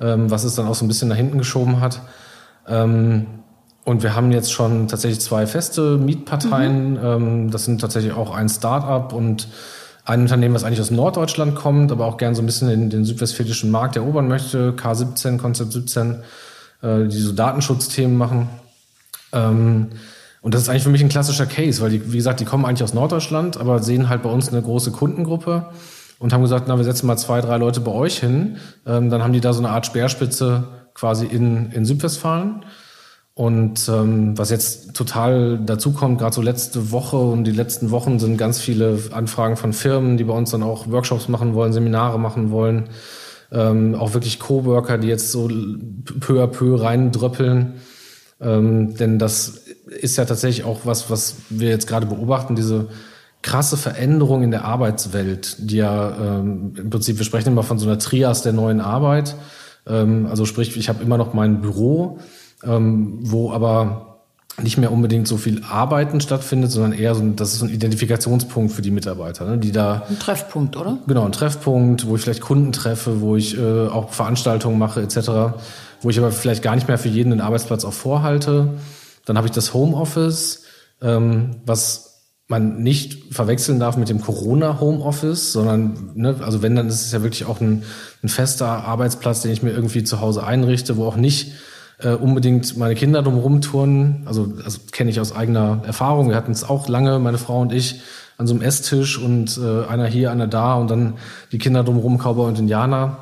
ähm, 0.01 0.31
was 0.31 0.45
es 0.45 0.55
dann 0.55 0.67
auch 0.67 0.75
so 0.75 0.85
ein 0.85 0.89
bisschen 0.89 1.09
nach 1.09 1.17
hinten 1.17 1.37
geschoben 1.37 1.81
hat. 1.81 2.01
Ähm, 2.67 3.27
und 3.85 4.03
wir 4.03 4.15
haben 4.15 4.31
jetzt 4.33 4.53
schon 4.53 4.89
tatsächlich 4.89 5.21
zwei 5.21 5.47
feste 5.47 5.99
Mietparteien. 5.99 6.93
Mhm. 6.93 6.99
Ähm, 7.05 7.51
das 7.51 7.65
sind 7.65 7.81
tatsächlich 7.81 8.15
auch 8.15 8.35
ein 8.35 8.49
Start-up 8.49 9.13
und 9.13 9.49
ein 10.05 10.23
Unternehmen, 10.23 10.55
was 10.55 10.65
eigentlich 10.65 10.81
aus 10.81 10.91
Norddeutschland 10.91 11.55
kommt, 11.55 11.93
aber 11.93 12.07
auch 12.07 12.17
gern 12.17 12.35
so 12.35 12.43
ein 12.43 12.47
bisschen 12.47 12.69
in 12.71 12.91
den 12.91 13.05
südwestfälischen 13.05 13.71
Markt 13.71 13.97
erobern 13.97 14.29
möchte. 14.29 14.73
K17, 14.73 15.39
Konzept 15.39 15.73
17, 15.73 16.23
äh, 16.83 17.05
die 17.07 17.19
so 17.19 17.33
Datenschutzthemen 17.33 18.17
machen. 18.17 18.49
Ähm, 19.33 19.91
und 20.41 20.55
das 20.55 20.63
ist 20.63 20.69
eigentlich 20.69 20.83
für 20.83 20.91
mich 20.91 21.03
ein 21.03 21.09
klassischer 21.09 21.47
Case, 21.47 21.81
weil 21.81 21.91
die, 21.91 22.13
wie 22.13 22.17
gesagt, 22.17 22.41
die 22.41 22.45
kommen 22.45 22.65
eigentlich 22.65 22.83
aus 22.83 22.95
Norddeutschland, 22.95 23.57
aber 23.57 23.81
sehen 23.81 24.09
halt 24.09 24.23
bei 24.23 24.31
uns 24.31 24.49
eine 24.49 24.61
große 24.61 24.91
Kundengruppe 24.91 25.67
und 26.19 26.33
haben 26.33 26.43
gesagt, 26.43 26.67
na, 26.67 26.77
wir 26.77 26.85
setzen 26.85 27.07
mal 27.07 27.17
zwei, 27.17 27.41
drei 27.41 27.57
Leute 27.59 27.81
bei 27.81 27.93
euch 27.93 28.19
hin. 28.19 28.57
Ähm, 28.85 29.09
dann 29.09 29.23
haben 29.23 29.33
die 29.33 29.41
da 29.41 29.53
so 29.53 29.61
eine 29.61 29.71
Art 29.71 29.87
Speerspitze 29.87 30.65
quasi 30.95 31.27
in, 31.27 31.71
in 31.71 31.85
Südwestfalen. 31.85 32.65
Und 33.35 33.89
ähm, 33.89 34.37
was 34.37 34.51
jetzt 34.51 34.95
total 34.95 35.59
dazu 35.65 35.93
kommt, 35.93 36.19
gerade 36.19 36.35
so 36.35 36.43
letzte 36.43 36.91
Woche 36.91 37.17
und 37.17 37.45
die 37.45 37.53
letzten 37.53 37.91
Wochen 37.91 38.19
sind 38.19 38.37
ganz 38.37 38.61
viele 38.61 38.99
Anfragen 39.11 39.57
von 39.57 39.73
Firmen, 39.73 40.19
die 40.19 40.25
bei 40.25 40.35
uns 40.35 40.51
dann 40.51 40.63
auch 40.63 40.91
Workshops 40.91 41.29
machen 41.29 41.55
wollen, 41.55 41.73
Seminare 41.73 42.19
machen 42.19 42.51
wollen, 42.51 42.91
ähm, 43.51 43.95
auch 43.95 44.13
wirklich 44.13 44.39
Coworker, 44.39 44.99
die 44.99 45.09
jetzt 45.09 45.33
so 45.33 45.49
peu 46.21 46.43
à 46.43 46.47
peu 46.47 46.75
reindröppeln. 46.83 47.75
Ähm, 48.39 48.97
denn 48.97 49.19
das 49.19 49.63
ist 49.87 50.19
ja 50.19 50.27
tatsächlich 50.27 50.67
auch 50.67 50.81
was, 50.85 51.09
was 51.09 51.37
wir 51.49 51.71
jetzt 51.71 51.87
gerade 51.87 52.07
beobachten, 52.07 52.55
diese 52.55 52.89
krasse 53.41 53.79
Veränderung 53.79 54.43
in 54.43 54.51
der 54.51 54.65
Arbeitswelt, 54.67 55.57
die 55.59 55.77
ja 55.77 56.17
ähm, 56.39 56.75
im 56.77 56.91
Prinzip, 56.91 57.19
wir 57.19 57.25
sprechen 57.25 57.49
immer 57.49 57.63
von 57.63 57.79
so 57.79 57.87
einer 57.87 57.99
Trias 57.99 58.43
der 58.43 58.53
neuen 58.53 58.81
Arbeit. 58.81 59.37
Ähm, 59.87 60.27
also 60.27 60.45
sprich, 60.45 60.77
ich 60.77 60.89
habe 60.89 61.03
immer 61.03 61.17
noch 61.17 61.33
mein 61.33 61.61
Büro, 61.61 62.19
ähm, 62.65 63.19
wo 63.23 63.53
aber 63.53 64.09
nicht 64.61 64.77
mehr 64.77 64.93
unbedingt 64.93 65.27
so 65.27 65.39
viel 65.39 65.63
Arbeiten 65.65 66.21
stattfindet, 66.21 66.71
sondern 66.71 66.93
eher 66.93 67.15
so, 67.15 67.27
das 67.31 67.55
ist 67.55 67.61
so 67.61 67.65
ein 67.65 67.73
Identifikationspunkt 67.73 68.73
für 68.73 68.83
die 68.83 68.91
Mitarbeiter, 68.91 69.47
ne, 69.47 69.59
die 69.59 69.73
da 69.73 70.03
ein 70.11 70.19
Treffpunkt, 70.19 70.77
oder? 70.77 70.99
Genau, 71.07 71.25
ein 71.25 71.33
Treffpunkt, 71.33 72.07
wo 72.07 72.17
ich 72.17 72.23
vielleicht 72.23 72.43
Kunden 72.43 72.73
treffe, 72.73 73.23
wo 73.23 73.37
ich 73.37 73.59
äh, 73.59 73.87
auch 73.87 74.11
Veranstaltungen 74.11 74.79
mache 74.79 75.01
etc 75.01 75.55
wo 76.03 76.11
ich 76.11 76.19
aber 76.19 76.33
vielleicht 76.33 76.63
gar 76.63 76.75
nicht 76.75 76.89
mehr 76.89 76.99
für 76.99 77.09
jeden 77.09 77.31
den 77.31 77.41
Arbeitsplatz 77.41 77.85
auch 77.85 77.93
vorhalte. 77.93 78.75
Dann 79.25 79.37
habe 79.37 79.47
ich 79.47 79.53
das 79.53 79.73
Homeoffice, 79.73 80.65
ähm, 81.01 81.57
was 81.65 82.09
man 82.49 82.83
nicht 82.83 83.33
verwechseln 83.33 83.81
darf 83.81 83.97
mit 83.97 84.09
dem 84.09 84.21
Corona-Homeoffice, 84.21 85.53
sondern, 85.53 86.11
ne, 86.15 86.37
also 86.43 86.61
wenn, 86.61 86.75
dann 86.75 86.89
ist 86.89 87.07
es 87.07 87.13
ja 87.13 87.23
wirklich 87.23 87.47
auch 87.47 87.61
ein, 87.61 87.85
ein 88.23 88.29
fester 88.29 88.67
Arbeitsplatz, 88.67 89.43
den 89.43 89.53
ich 89.53 89.63
mir 89.63 89.71
irgendwie 89.71 90.05
zu 90.05 90.21
Hause 90.21 90.45
einrichte, 90.45 90.97
wo 90.97 91.07
auch 91.07 91.17
nicht 91.17 91.53
äh, 92.03 92.15
unbedingt 92.15 92.77
meine 92.77 92.95
Kinder 92.95 93.23
drumherum 93.23 93.61
turnen. 93.61 94.23
Also, 94.27 94.53
also 94.65 94.81
kenne 94.91 95.11
ich 95.11 95.21
aus 95.21 95.35
eigener 95.35 95.83
Erfahrung. 95.87 96.29
Wir 96.29 96.37
hatten 96.37 96.53
es 96.53 96.65
auch 96.65 96.89
lange, 96.89 97.19
meine 97.19 97.39
Frau 97.39 97.61
und 97.61 97.73
ich, 97.73 98.01
an 98.39 98.47
so 98.47 98.55
einem 98.55 98.63
Esstisch 98.63 99.19
und 99.19 99.59
äh, 99.59 99.87
einer 99.87 100.07
hier, 100.07 100.31
einer 100.31 100.47
da 100.47 100.75
und 100.75 100.91
dann 100.91 101.15
die 101.53 101.59
Kinder 101.59 101.85
drumherum, 101.85 102.19
Cowboy 102.19 102.49
und 102.49 102.59
Indianer. 102.59 103.19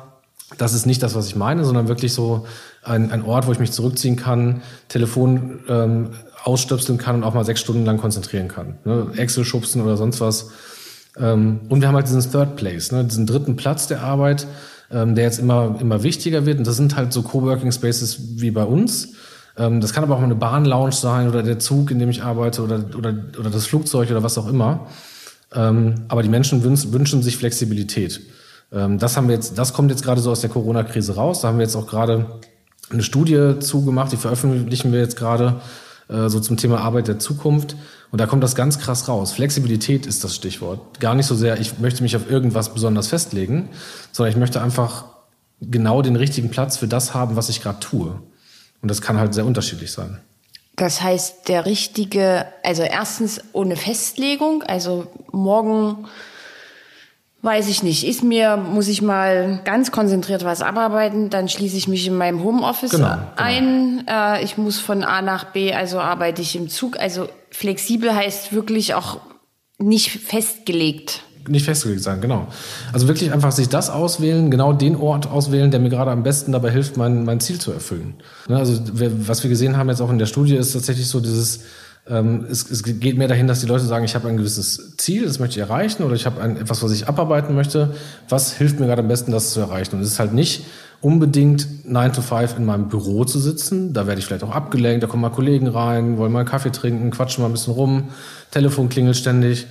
Das 0.57 0.73
ist 0.73 0.85
nicht 0.85 1.01
das, 1.03 1.15
was 1.15 1.27
ich 1.27 1.35
meine, 1.35 1.63
sondern 1.63 1.87
wirklich 1.87 2.13
so 2.13 2.45
ein, 2.83 3.11
ein 3.11 3.23
Ort, 3.23 3.47
wo 3.47 3.51
ich 3.51 3.59
mich 3.59 3.71
zurückziehen 3.71 4.15
kann, 4.15 4.61
Telefon 4.89 5.59
ähm, 5.69 6.09
ausstöpseln 6.43 6.97
kann 6.97 7.17
und 7.17 7.23
auch 7.23 7.33
mal 7.33 7.45
sechs 7.45 7.61
Stunden 7.61 7.85
lang 7.85 7.97
konzentrieren 7.97 8.47
kann. 8.47 8.77
Ne? 8.83 9.07
Excel 9.15 9.45
schubsen 9.45 9.81
oder 9.81 9.97
sonst 9.97 10.19
was. 10.19 10.49
Ähm, 11.17 11.61
und 11.69 11.81
wir 11.81 11.87
haben 11.87 11.95
halt 11.95 12.07
diesen 12.07 12.21
Third 12.21 12.55
Place, 12.55 12.91
ne? 12.91 13.05
diesen 13.05 13.27
dritten 13.27 13.55
Platz 13.55 13.87
der 13.87 14.01
Arbeit, 14.01 14.47
ähm, 14.91 15.15
der 15.15 15.25
jetzt 15.25 15.39
immer, 15.39 15.75
immer 15.79 16.03
wichtiger 16.03 16.45
wird. 16.45 16.57
Und 16.57 16.67
das 16.67 16.77
sind 16.77 16.95
halt 16.95 17.13
so 17.13 17.21
Coworking 17.21 17.71
Spaces 17.71 18.19
wie 18.41 18.51
bei 18.51 18.63
uns. 18.63 19.13
Ähm, 19.57 19.81
das 19.81 19.93
kann 19.93 20.03
aber 20.03 20.15
auch 20.15 20.21
eine 20.21 20.35
Bahnlounge 20.35 20.91
sein 20.91 21.27
oder 21.27 21.43
der 21.43 21.59
Zug, 21.59 21.91
in 21.91 21.99
dem 21.99 22.09
ich 22.09 22.23
arbeite 22.23 22.61
oder, 22.61 22.83
oder, 22.97 23.13
oder 23.39 23.49
das 23.49 23.65
Flugzeug 23.65 24.09
oder 24.11 24.23
was 24.23 24.37
auch 24.37 24.47
immer. 24.47 24.87
Ähm, 25.53 25.95
aber 26.07 26.23
die 26.23 26.29
Menschen 26.29 26.63
wünschen, 26.63 26.93
wünschen 26.93 27.21
sich 27.23 27.37
Flexibilität. 27.37 28.21
Ähm, 28.71 28.99
das 28.99 29.17
haben 29.17 29.27
wir 29.27 29.35
jetzt, 29.35 29.57
das 29.57 29.73
kommt 29.73 29.91
jetzt 29.91 30.03
gerade 30.03 30.21
so 30.21 30.31
aus 30.31 30.41
der 30.41 30.49
Corona-Krise 30.49 31.15
raus. 31.15 31.41
Da 31.41 31.49
haben 31.49 31.57
wir 31.57 31.65
jetzt 31.65 31.75
auch 31.75 31.87
gerade 31.87 32.39
eine 32.89 33.03
Studie 33.03 33.59
zugemacht, 33.59 34.11
die 34.11 34.17
veröffentlichen 34.17 34.91
wir 34.91 34.99
jetzt 34.99 35.15
gerade 35.15 35.61
äh, 36.11 36.29
so 36.29 36.39
zum 36.39 36.57
Thema 36.57 36.79
Arbeit 36.81 37.07
der 37.07 37.19
Zukunft. 37.19 37.75
Und 38.11 38.19
da 38.19 38.25
kommt 38.25 38.43
das 38.43 38.55
ganz 38.55 38.79
krass 38.79 39.07
raus. 39.07 39.31
Flexibilität 39.31 40.05
ist 40.05 40.23
das 40.23 40.35
Stichwort. 40.35 40.99
Gar 40.99 41.15
nicht 41.15 41.25
so 41.25 41.35
sehr, 41.35 41.59
ich 41.59 41.79
möchte 41.79 42.03
mich 42.03 42.15
auf 42.15 42.29
irgendwas 42.29 42.73
besonders 42.73 43.07
festlegen, 43.07 43.69
sondern 44.11 44.31
ich 44.31 44.37
möchte 44.37 44.61
einfach 44.61 45.05
genau 45.61 46.01
den 46.01 46.15
richtigen 46.15 46.49
Platz 46.49 46.77
für 46.77 46.87
das 46.87 47.13
haben, 47.13 47.35
was 47.35 47.49
ich 47.49 47.61
gerade 47.61 47.79
tue. 47.79 48.21
Und 48.81 48.91
das 48.91 49.01
kann 49.01 49.17
halt 49.17 49.33
sehr 49.33 49.45
unterschiedlich 49.45 49.91
sein. 49.91 50.19
Das 50.75 51.01
heißt, 51.01 51.47
der 51.47 51.65
richtige, 51.65 52.45
also 52.63 52.81
erstens 52.81 53.41
ohne 53.53 53.75
Festlegung, 53.75 54.63
also 54.63 55.07
morgen 55.31 56.07
Weiß 57.43 57.69
ich 57.69 57.81
nicht. 57.81 58.07
Ist 58.07 58.23
mir, 58.23 58.55
muss 58.55 58.87
ich 58.87 59.01
mal 59.01 59.61
ganz 59.65 59.91
konzentriert 59.91 60.43
was 60.43 60.61
abarbeiten, 60.61 61.31
dann 61.31 61.49
schließe 61.49 61.75
ich 61.75 61.87
mich 61.87 62.05
in 62.05 62.15
meinem 62.15 62.43
Homeoffice 62.43 62.91
genau, 62.91 63.07
genau. 63.07 63.27
ein. 63.35 64.05
Äh, 64.07 64.43
ich 64.43 64.57
muss 64.57 64.79
von 64.79 65.03
A 65.03 65.23
nach 65.23 65.45
B, 65.45 65.73
also 65.73 65.99
arbeite 65.99 66.43
ich 66.43 66.55
im 66.55 66.69
Zug. 66.69 66.99
Also 66.99 67.27
flexibel 67.49 68.13
heißt 68.13 68.53
wirklich 68.53 68.93
auch 68.93 69.19
nicht 69.79 70.11
festgelegt. 70.11 71.23
Nicht 71.47 71.65
festgelegt 71.65 72.03
sein, 72.03 72.21
genau. 72.21 72.45
Also 72.93 73.07
wirklich 73.07 73.33
einfach 73.33 73.51
sich 73.51 73.67
das 73.67 73.89
auswählen, 73.89 74.51
genau 74.51 74.73
den 74.73 74.95
Ort 74.95 75.25
auswählen, 75.25 75.71
der 75.71 75.79
mir 75.79 75.89
gerade 75.89 76.11
am 76.11 76.21
besten 76.21 76.51
dabei 76.51 76.69
hilft, 76.69 76.97
mein, 76.97 77.25
mein 77.25 77.39
Ziel 77.39 77.57
zu 77.57 77.71
erfüllen. 77.71 78.13
Ne, 78.47 78.57
also 78.57 78.79
was 78.93 79.41
wir 79.41 79.49
gesehen 79.49 79.77
haben 79.77 79.89
jetzt 79.89 80.01
auch 80.01 80.11
in 80.11 80.19
der 80.19 80.27
Studie, 80.27 80.55
ist 80.55 80.73
tatsächlich 80.73 81.07
so 81.07 81.19
dieses 81.19 81.61
es, 82.49 82.69
es 82.69 82.83
geht 82.83 83.17
mehr 83.17 83.27
dahin, 83.27 83.47
dass 83.47 83.61
die 83.61 83.67
Leute 83.67 83.85
sagen, 83.85 84.03
ich 84.03 84.15
habe 84.15 84.27
ein 84.27 84.37
gewisses 84.37 84.97
Ziel, 84.97 85.25
das 85.25 85.39
möchte 85.39 85.59
ich 85.59 85.61
erreichen, 85.61 86.03
oder 86.03 86.15
ich 86.15 86.25
habe 86.25 86.41
ein, 86.41 86.57
etwas, 86.57 86.83
was 86.83 86.91
ich 86.91 87.07
abarbeiten 87.07 87.55
möchte. 87.55 87.95
Was 88.27 88.53
hilft 88.53 88.79
mir 88.79 88.87
gerade 88.87 89.01
am 89.01 89.07
besten, 89.07 89.31
das 89.31 89.51
zu 89.51 89.61
erreichen? 89.61 89.95
Und 89.95 90.01
es 90.01 90.09
ist 90.09 90.19
halt 90.19 90.33
nicht 90.33 90.65
unbedingt 90.99 91.85
9 91.85 92.13
to 92.13 92.21
5 92.21 92.57
in 92.57 92.65
meinem 92.65 92.89
Büro 92.89 93.23
zu 93.25 93.39
sitzen. 93.39 93.93
Da 93.93 94.07
werde 94.07 94.19
ich 94.19 94.25
vielleicht 94.25 94.43
auch 94.43 94.51
abgelenkt, 94.51 95.03
da 95.03 95.07
kommen 95.07 95.21
mal 95.21 95.29
Kollegen 95.29 95.67
rein, 95.67 96.17
wollen 96.17 96.31
mal 96.31 96.39
einen 96.39 96.49
Kaffee 96.49 96.71
trinken, 96.71 97.11
quatschen 97.11 97.41
mal 97.41 97.49
ein 97.49 97.53
bisschen 97.53 97.73
rum, 97.73 98.09
Telefon 98.51 98.89
klingelt 98.89 99.17
ständig. 99.17 99.67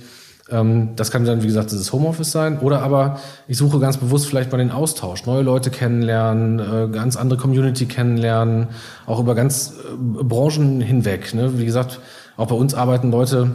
Ähm, 0.49 0.89
das 0.95 1.11
kann 1.11 1.23
dann, 1.23 1.43
wie 1.43 1.47
gesagt, 1.47 1.71
dieses 1.71 1.93
Homeoffice 1.93 2.31
sein. 2.31 2.59
Oder 2.59 2.81
aber 2.81 3.19
ich 3.47 3.57
suche 3.57 3.79
ganz 3.79 3.97
bewusst 3.97 4.27
vielleicht 4.27 4.51
mal 4.51 4.57
den 4.57 4.71
Austausch, 4.71 5.25
neue 5.25 5.43
Leute 5.43 5.69
kennenlernen, 5.69 6.59
äh, 6.59 6.89
ganz 6.91 7.15
andere 7.15 7.39
Community 7.39 7.85
kennenlernen, 7.85 8.67
auch 9.05 9.19
über 9.19 9.35
ganz 9.35 9.73
äh, 9.73 10.23
Branchen 10.23 10.81
hinweg. 10.81 11.33
Ne? 11.33 11.57
Wie 11.59 11.65
gesagt, 11.65 11.99
auch 12.41 12.47
bei 12.47 12.55
uns 12.55 12.73
arbeiten 12.73 13.11
Leute, 13.11 13.51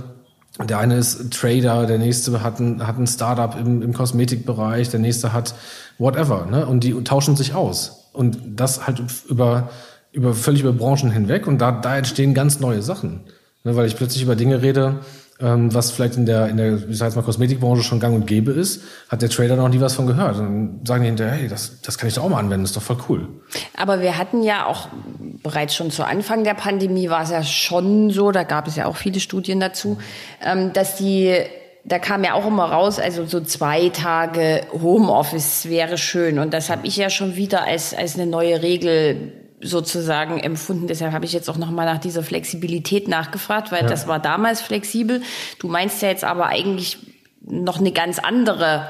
der 0.65 0.79
eine 0.79 0.97
ist 0.97 1.33
Trader, 1.33 1.87
der 1.87 1.99
nächste 1.99 2.43
hat 2.43 2.61
ein, 2.61 2.87
hat 2.87 2.99
ein 2.99 3.07
Startup 3.07 3.59
im, 3.59 3.83
im 3.83 3.93
Kosmetikbereich, 3.93 4.89
der 4.89 5.01
nächste 5.01 5.33
hat 5.33 5.55
whatever, 5.99 6.47
ne? 6.47 6.67
Und 6.67 6.85
die 6.85 6.95
tauschen 7.05 7.37
sich 7.37 7.55
aus. 7.55 8.11
Und 8.13 8.39
das 8.47 8.87
halt 8.87 9.03
über, 9.29 9.71
über 10.13 10.33
völlig 10.33 10.63
über 10.63 10.73
Branchen 10.73 11.11
hinweg. 11.11 11.47
Und 11.47 11.59
da, 11.59 11.73
da 11.73 11.99
entstehen 11.99 12.33
ganz 12.33 12.61
neue 12.61 12.81
Sachen. 12.81 13.21
Ne? 13.65 13.77
Weil 13.77 13.87
ich 13.87 13.97
plötzlich 13.97 14.23
über 14.23 14.37
Dinge 14.37 14.63
rede, 14.63 15.01
ähm, 15.39 15.75
was 15.75 15.91
vielleicht 15.91 16.17
in 16.17 16.25
der, 16.25 16.49
in 16.49 16.57
der, 16.57 16.89
ich 16.89 16.97
sag 16.97 17.07
jetzt 17.07 17.17
mal, 17.17 17.23
Kosmetikbranche 17.23 17.83
schon 17.83 18.01
gang 18.01 18.15
und 18.15 18.27
gäbe 18.27 18.53
ist, 18.53 18.83
hat 19.11 19.21
der 19.21 19.29
Trader 19.29 19.57
noch 19.57 19.69
nie 19.69 19.81
was 19.81 19.93
von 19.93 20.07
gehört. 20.07 20.39
Dann 20.39 20.81
sagen 20.85 21.03
die 21.03 21.09
hinterher, 21.09 21.35
hey, 21.35 21.49
das, 21.49 21.83
das 21.83 21.99
kann 21.99 22.09
ich 22.09 22.15
doch 22.15 22.25
auch 22.25 22.31
mal 22.31 22.39
anwenden, 22.39 22.63
das 22.63 22.71
ist 22.71 22.77
doch 22.77 22.83
voll 22.83 22.99
cool. 23.09 23.29
Aber 23.77 24.01
wir 24.01 24.17
hatten 24.17 24.43
ja 24.43 24.65
auch 24.65 24.89
bereits 25.47 25.77
schon 25.77 25.93
zu 25.93 26.05
Anfang 26.05 26.43
der 26.43 26.55
Pandemie 26.55 27.09
war 27.09 27.23
es 27.23 27.31
ja 27.31 27.45
schon 27.45 28.11
so, 28.11 28.33
da 28.33 28.43
gab 28.43 28.67
es 28.67 28.75
ja 28.75 28.87
auch 28.87 28.97
viele 28.97 29.21
Studien 29.21 29.61
dazu, 29.61 29.99
ähm, 30.45 30.73
dass 30.73 30.97
die 30.97 31.39
da 31.85 32.01
kam 32.01 32.25
ja 32.25 32.35
auch 32.35 32.45
immer 32.45 32.65
raus, 32.65 32.99
also 32.99 33.27
so 33.27 33.41
zwei 33.41 33.91
Tage 33.91 34.63
Homeoffice 34.73 35.69
wäre 35.69 35.99
schön. 35.99 36.41
Und 36.41 36.53
das 36.53 36.69
habe 36.69 36.85
ich 36.85 36.97
ja 36.97 37.11
schon 37.11 37.37
wieder 37.37 37.63
als, 37.63 37.95
als 37.95 38.17
eine 38.17 38.27
neue 38.27 38.61
Regel 38.61 39.33
sozusagen 39.61 40.41
empfunden. 40.41 40.89
Deshalb 40.89 41.13
habe 41.13 41.27
ich 41.27 41.33
jetzt 41.33 41.49
auch 41.49 41.59
nochmal 41.59 41.87
nach 41.87 41.99
dieser 41.99 42.25
Flexibilität 42.25 43.07
nachgefragt, 43.07 43.71
weil 43.71 43.83
ja. 43.83 43.89
das 43.89 44.09
war 44.09 44.19
damals 44.19 44.63
flexibel. 44.63 45.23
Du 45.61 45.69
meinst 45.69 46.03
ja 46.03 46.09
jetzt 46.09 46.25
aber 46.25 46.47
eigentlich 46.47 46.99
noch 47.41 47.79
eine 47.79 47.93
ganz 47.93 48.19
andere. 48.19 48.89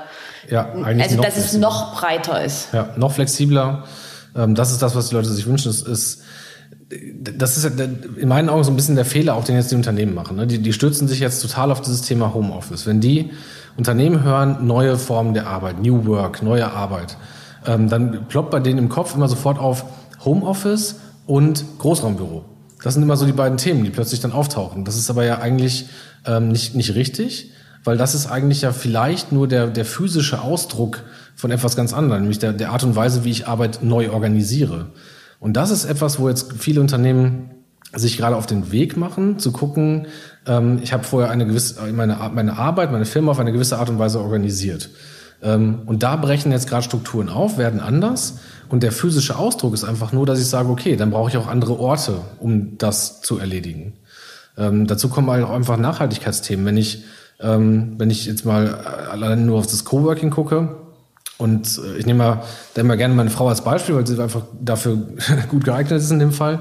Ja, 0.49 0.73
eigentlich 0.73 1.03
also 1.03 1.17
dass 1.21 1.35
flexibler. 1.35 1.45
es 1.45 1.53
noch 1.59 2.01
breiter 2.01 2.43
ist. 2.43 2.73
Ja, 2.73 2.95
noch 2.97 3.13
flexibler. 3.13 3.85
Ähm, 4.35 4.55
das 4.55 4.73
ist 4.73 4.83
das, 4.83 4.95
was 4.95 5.09
die 5.09 5.15
Leute 5.15 5.29
sich 5.29 5.47
wünschen. 5.47 5.71
Es 5.71 5.83
ist 5.83 6.23
das 6.89 7.57
ist 7.57 7.81
in 8.17 8.29
meinen 8.29 8.49
Augen 8.49 8.63
so 8.63 8.71
ein 8.71 8.77
bisschen 8.77 8.95
der 8.95 9.05
Fehler, 9.05 9.35
auch 9.35 9.45
den 9.45 9.57
jetzt 9.57 9.73
die 9.73 9.75
Unternehmen 9.75 10.15
machen. 10.15 10.37
Ne? 10.37 10.47
Die, 10.47 10.59
die 10.59 10.73
stürzen 10.73 11.09
sich 11.09 11.19
jetzt 11.19 11.43
total 11.43 11.73
auf 11.73 11.81
dieses 11.81 12.03
Thema 12.03 12.33
Homeoffice. 12.33 12.87
Wenn 12.87 13.01
die 13.01 13.31
Unternehmen 13.77 14.23
hören, 14.23 14.67
neue 14.67 14.97
Formen 14.97 15.35
der 15.35 15.49
Arbeit, 15.49 15.83
New 15.83 16.07
Work, 16.07 16.43
neue 16.43 16.71
Arbeit, 16.71 17.17
ähm, 17.67 17.89
dann 17.89 18.29
ploppt 18.29 18.51
bei 18.53 18.61
denen 18.61 18.79
im 18.79 18.89
Kopf 18.89 19.17
immer 19.17 19.29
sofort 19.29 19.59
auf 19.59 19.85
Homeoffice 20.25 20.97
und 21.27 21.65
Großraumbüro. 21.79 22.45
Das 22.83 22.95
sind 22.95 23.03
immer 23.03 23.17
so 23.17 23.27
die 23.27 23.33
beiden 23.33 23.59
Themen, 23.59 23.83
die 23.83 23.91
plötzlich 23.91 24.21
dann 24.21 24.31
auftauchen. 24.31 24.85
Das 24.85 24.97
ist 24.97 25.11
aber 25.11 25.25
ja 25.25 25.39
eigentlich 25.41 25.89
ähm, 26.25 26.49
nicht, 26.49 26.77
nicht 26.77 26.95
richtig, 26.95 27.51
weil 27.83 27.97
das 27.97 28.15
ist 28.15 28.29
eigentlich 28.29 28.63
ja 28.63 28.71
vielleicht 28.71 29.33
nur 29.33 29.49
der, 29.49 29.67
der 29.67 29.85
physische 29.85 30.41
Ausdruck 30.41 31.03
von 31.35 31.51
etwas 31.51 31.75
ganz 31.75 31.93
anderem, 31.93 32.23
nämlich 32.23 32.39
der, 32.39 32.53
der 32.53 32.71
Art 32.71 32.85
und 32.85 32.95
Weise, 32.95 33.25
wie 33.25 33.31
ich 33.31 33.49
Arbeit 33.49 33.83
neu 33.83 34.11
organisiere. 34.11 34.87
Und 35.41 35.57
das 35.57 35.71
ist 35.71 35.85
etwas, 35.85 36.19
wo 36.19 36.29
jetzt 36.29 36.53
viele 36.59 36.81
Unternehmen 36.81 37.51
sich 37.95 38.17
gerade 38.17 38.37
auf 38.37 38.47
den 38.47 38.73
Weg 38.73 38.97
machen, 38.97 39.39
zu 39.39 39.53
gucken, 39.53 40.07
ähm, 40.47 40.81
ich 40.83 40.93
habe 40.93 41.05
vorher 41.05 41.31
eine 41.31 41.47
gewisse, 41.47 41.81
meine, 41.93 42.19
meine 42.35 42.59
Arbeit, 42.59 42.93
meine 42.93 43.05
Firma 43.05 43.33
auf 43.33 43.39
eine 43.39 43.53
gewisse 43.53 43.79
Art 43.79 43.89
und 43.89 43.99
Weise 43.99 44.21
organisiert. 44.21 44.91
Ähm, 45.43 45.81
und 45.87 46.03
da 46.03 46.17
brechen 46.17 46.53
jetzt 46.53 46.69
gerade 46.69 46.83
Strukturen 46.83 47.29
auf, 47.29 47.59
werden 47.59 47.81
anders. 47.81 48.39
Und 48.69 48.83
der 48.83 48.93
physische 48.93 49.37
Ausdruck 49.37 49.75
ist 49.75 49.85
einfach 49.85 50.13
nur, 50.13 50.27
dass 50.27 50.41
ich 50.41 50.47
sage, 50.47 50.69
okay, 50.69 50.97
dann 50.97 51.11
brauche 51.11 51.31
ich 51.31 51.37
auch 51.37 51.47
andere 51.47 51.79
Orte, 51.79 52.21
um 52.41 52.79
das 52.79 53.21
zu 53.21 53.39
erledigen. 53.39 53.95
Ähm, 54.59 54.87
dazu 54.87 55.09
kommen 55.09 55.31
halt 55.31 55.45
auch 55.45 55.51
einfach 55.51 55.77
Nachhaltigkeitsthemen. 55.77 56.65
Wenn 56.65 56.77
ich, 56.77 57.05
ähm, 57.41 57.95
wenn 57.99 58.11
ich 58.11 58.27
jetzt 58.27 58.45
mal 58.45 58.67
äh, 58.67 59.11
allein 59.11 59.47
nur 59.47 59.59
auf 59.59 59.67
das 59.67 59.85
Coworking 59.85 60.31
gucke, 60.31 60.86
und 61.39 61.79
äh, 61.79 61.99
ich 61.99 62.07
nehme 62.07 62.19
mal, 62.19 62.43
nehme 62.77 62.89
mal 62.89 62.97
gerne 62.97 63.15
meine 63.15 63.31
Frau 63.31 63.49
als 63.49 63.63
Beispiel, 63.63 63.95
weil 63.95 64.07
sie 64.07 64.21
einfach 64.21 64.43
dafür 64.61 64.99
gut 65.49 65.65
geeignet 65.65 66.01
ist 66.01 66.11
in 66.11 66.19
dem 66.19 66.33
Fall, 66.33 66.61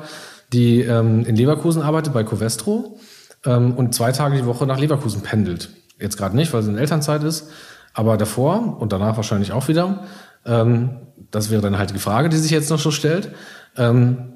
die 0.53 0.81
ähm, 0.81 1.25
in 1.25 1.35
Leverkusen 1.35 1.81
arbeitet 1.81 2.13
bei 2.13 2.23
Covestro 2.23 2.97
ähm, 3.45 3.73
und 3.73 3.95
zwei 3.95 4.11
Tage 4.11 4.37
die 4.37 4.45
Woche 4.45 4.65
nach 4.65 4.79
Leverkusen 4.79 5.21
pendelt. 5.21 5.69
Jetzt 5.99 6.17
gerade 6.17 6.35
nicht, 6.35 6.53
weil 6.53 6.61
sie 6.61 6.71
in 6.71 6.77
Elternzeit 6.77 7.23
ist, 7.23 7.49
aber 7.93 8.17
davor 8.17 8.77
und 8.79 8.91
danach 8.91 9.15
wahrscheinlich 9.15 9.51
auch 9.51 9.67
wieder. 9.67 10.03
Ähm, 10.45 10.97
das 11.31 11.49
wäre 11.49 11.61
dann 11.61 11.77
halt 11.77 11.91
die 11.91 11.99
Frage, 11.99 12.29
die 12.29 12.37
sich 12.37 12.51
jetzt 12.51 12.69
noch 12.69 12.79
so 12.79 12.91
stellt. 12.91 13.31
Ähm, 13.77 14.33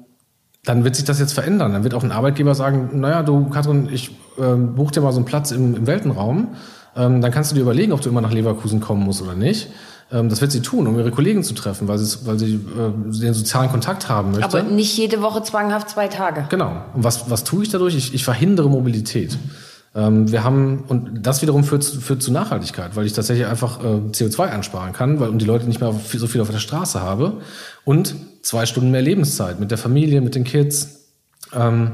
dann 0.64 0.84
wird 0.84 0.96
sich 0.96 1.04
das 1.04 1.18
jetzt 1.18 1.32
verändern. 1.32 1.72
Dann 1.72 1.84
wird 1.84 1.94
auch 1.94 2.02
ein 2.02 2.12
Arbeitgeber 2.12 2.54
sagen, 2.54 3.00
naja, 3.00 3.22
du 3.22 3.48
Katrin, 3.48 3.88
ich 3.90 4.10
äh, 4.38 4.54
buch 4.54 4.90
dir 4.90 5.00
mal 5.00 5.12
so 5.12 5.18
einen 5.18 5.26
Platz 5.26 5.50
im, 5.52 5.74
im 5.74 5.86
Weltenraum. 5.86 6.56
Ähm, 6.96 7.20
dann 7.20 7.30
kannst 7.30 7.50
du 7.50 7.54
dir 7.54 7.62
überlegen, 7.62 7.92
ob 7.92 8.00
du 8.00 8.08
immer 8.08 8.20
nach 8.20 8.32
Leverkusen 8.32 8.80
kommen 8.80 9.02
musst 9.02 9.22
oder 9.22 9.34
nicht. 9.34 9.70
Ähm, 10.12 10.28
das 10.28 10.40
wird 10.40 10.52
sie 10.52 10.60
tun, 10.60 10.86
um 10.86 10.98
ihre 10.98 11.10
Kollegen 11.10 11.42
zu 11.42 11.54
treffen, 11.54 11.88
weil 11.88 11.98
sie, 11.98 12.26
weil 12.26 12.38
sie 12.38 12.54
äh, 12.54 13.20
den 13.20 13.34
sozialen 13.34 13.70
Kontakt 13.70 14.08
haben 14.08 14.32
möchte. 14.32 14.44
Aber 14.44 14.62
nicht 14.62 14.96
jede 14.96 15.22
Woche 15.22 15.42
zwanghaft 15.42 15.90
zwei 15.90 16.08
Tage. 16.08 16.46
Genau. 16.48 16.84
Und 16.94 17.04
was, 17.04 17.30
was 17.30 17.44
tue 17.44 17.62
ich 17.62 17.68
dadurch? 17.68 17.94
Ich, 17.94 18.14
ich 18.14 18.24
verhindere 18.24 18.68
Mobilität. 18.68 19.38
Ähm, 19.94 20.30
wir 20.30 20.44
haben, 20.44 20.84
und 20.88 21.26
das 21.26 21.42
wiederum 21.42 21.64
führt, 21.64 21.84
führt 21.84 22.22
zu 22.22 22.32
Nachhaltigkeit, 22.32 22.96
weil 22.96 23.06
ich 23.06 23.12
tatsächlich 23.12 23.46
einfach 23.46 23.80
äh, 23.80 23.86
CO2 24.10 24.50
einsparen 24.50 24.92
kann, 24.92 25.20
weil 25.20 25.28
und 25.28 25.38
die 25.38 25.46
Leute 25.46 25.66
nicht 25.66 25.80
mehr 25.80 25.92
so 25.92 26.26
viel 26.26 26.40
auf 26.40 26.50
der 26.50 26.58
Straße 26.58 27.00
habe. 27.00 27.40
Und 27.84 28.14
zwei 28.42 28.66
Stunden 28.66 28.90
mehr 28.90 29.02
Lebenszeit 29.02 29.60
mit 29.60 29.70
der 29.70 29.78
Familie, 29.78 30.20
mit 30.20 30.34
den 30.34 30.44
Kids. 30.44 31.06
Ähm, 31.52 31.92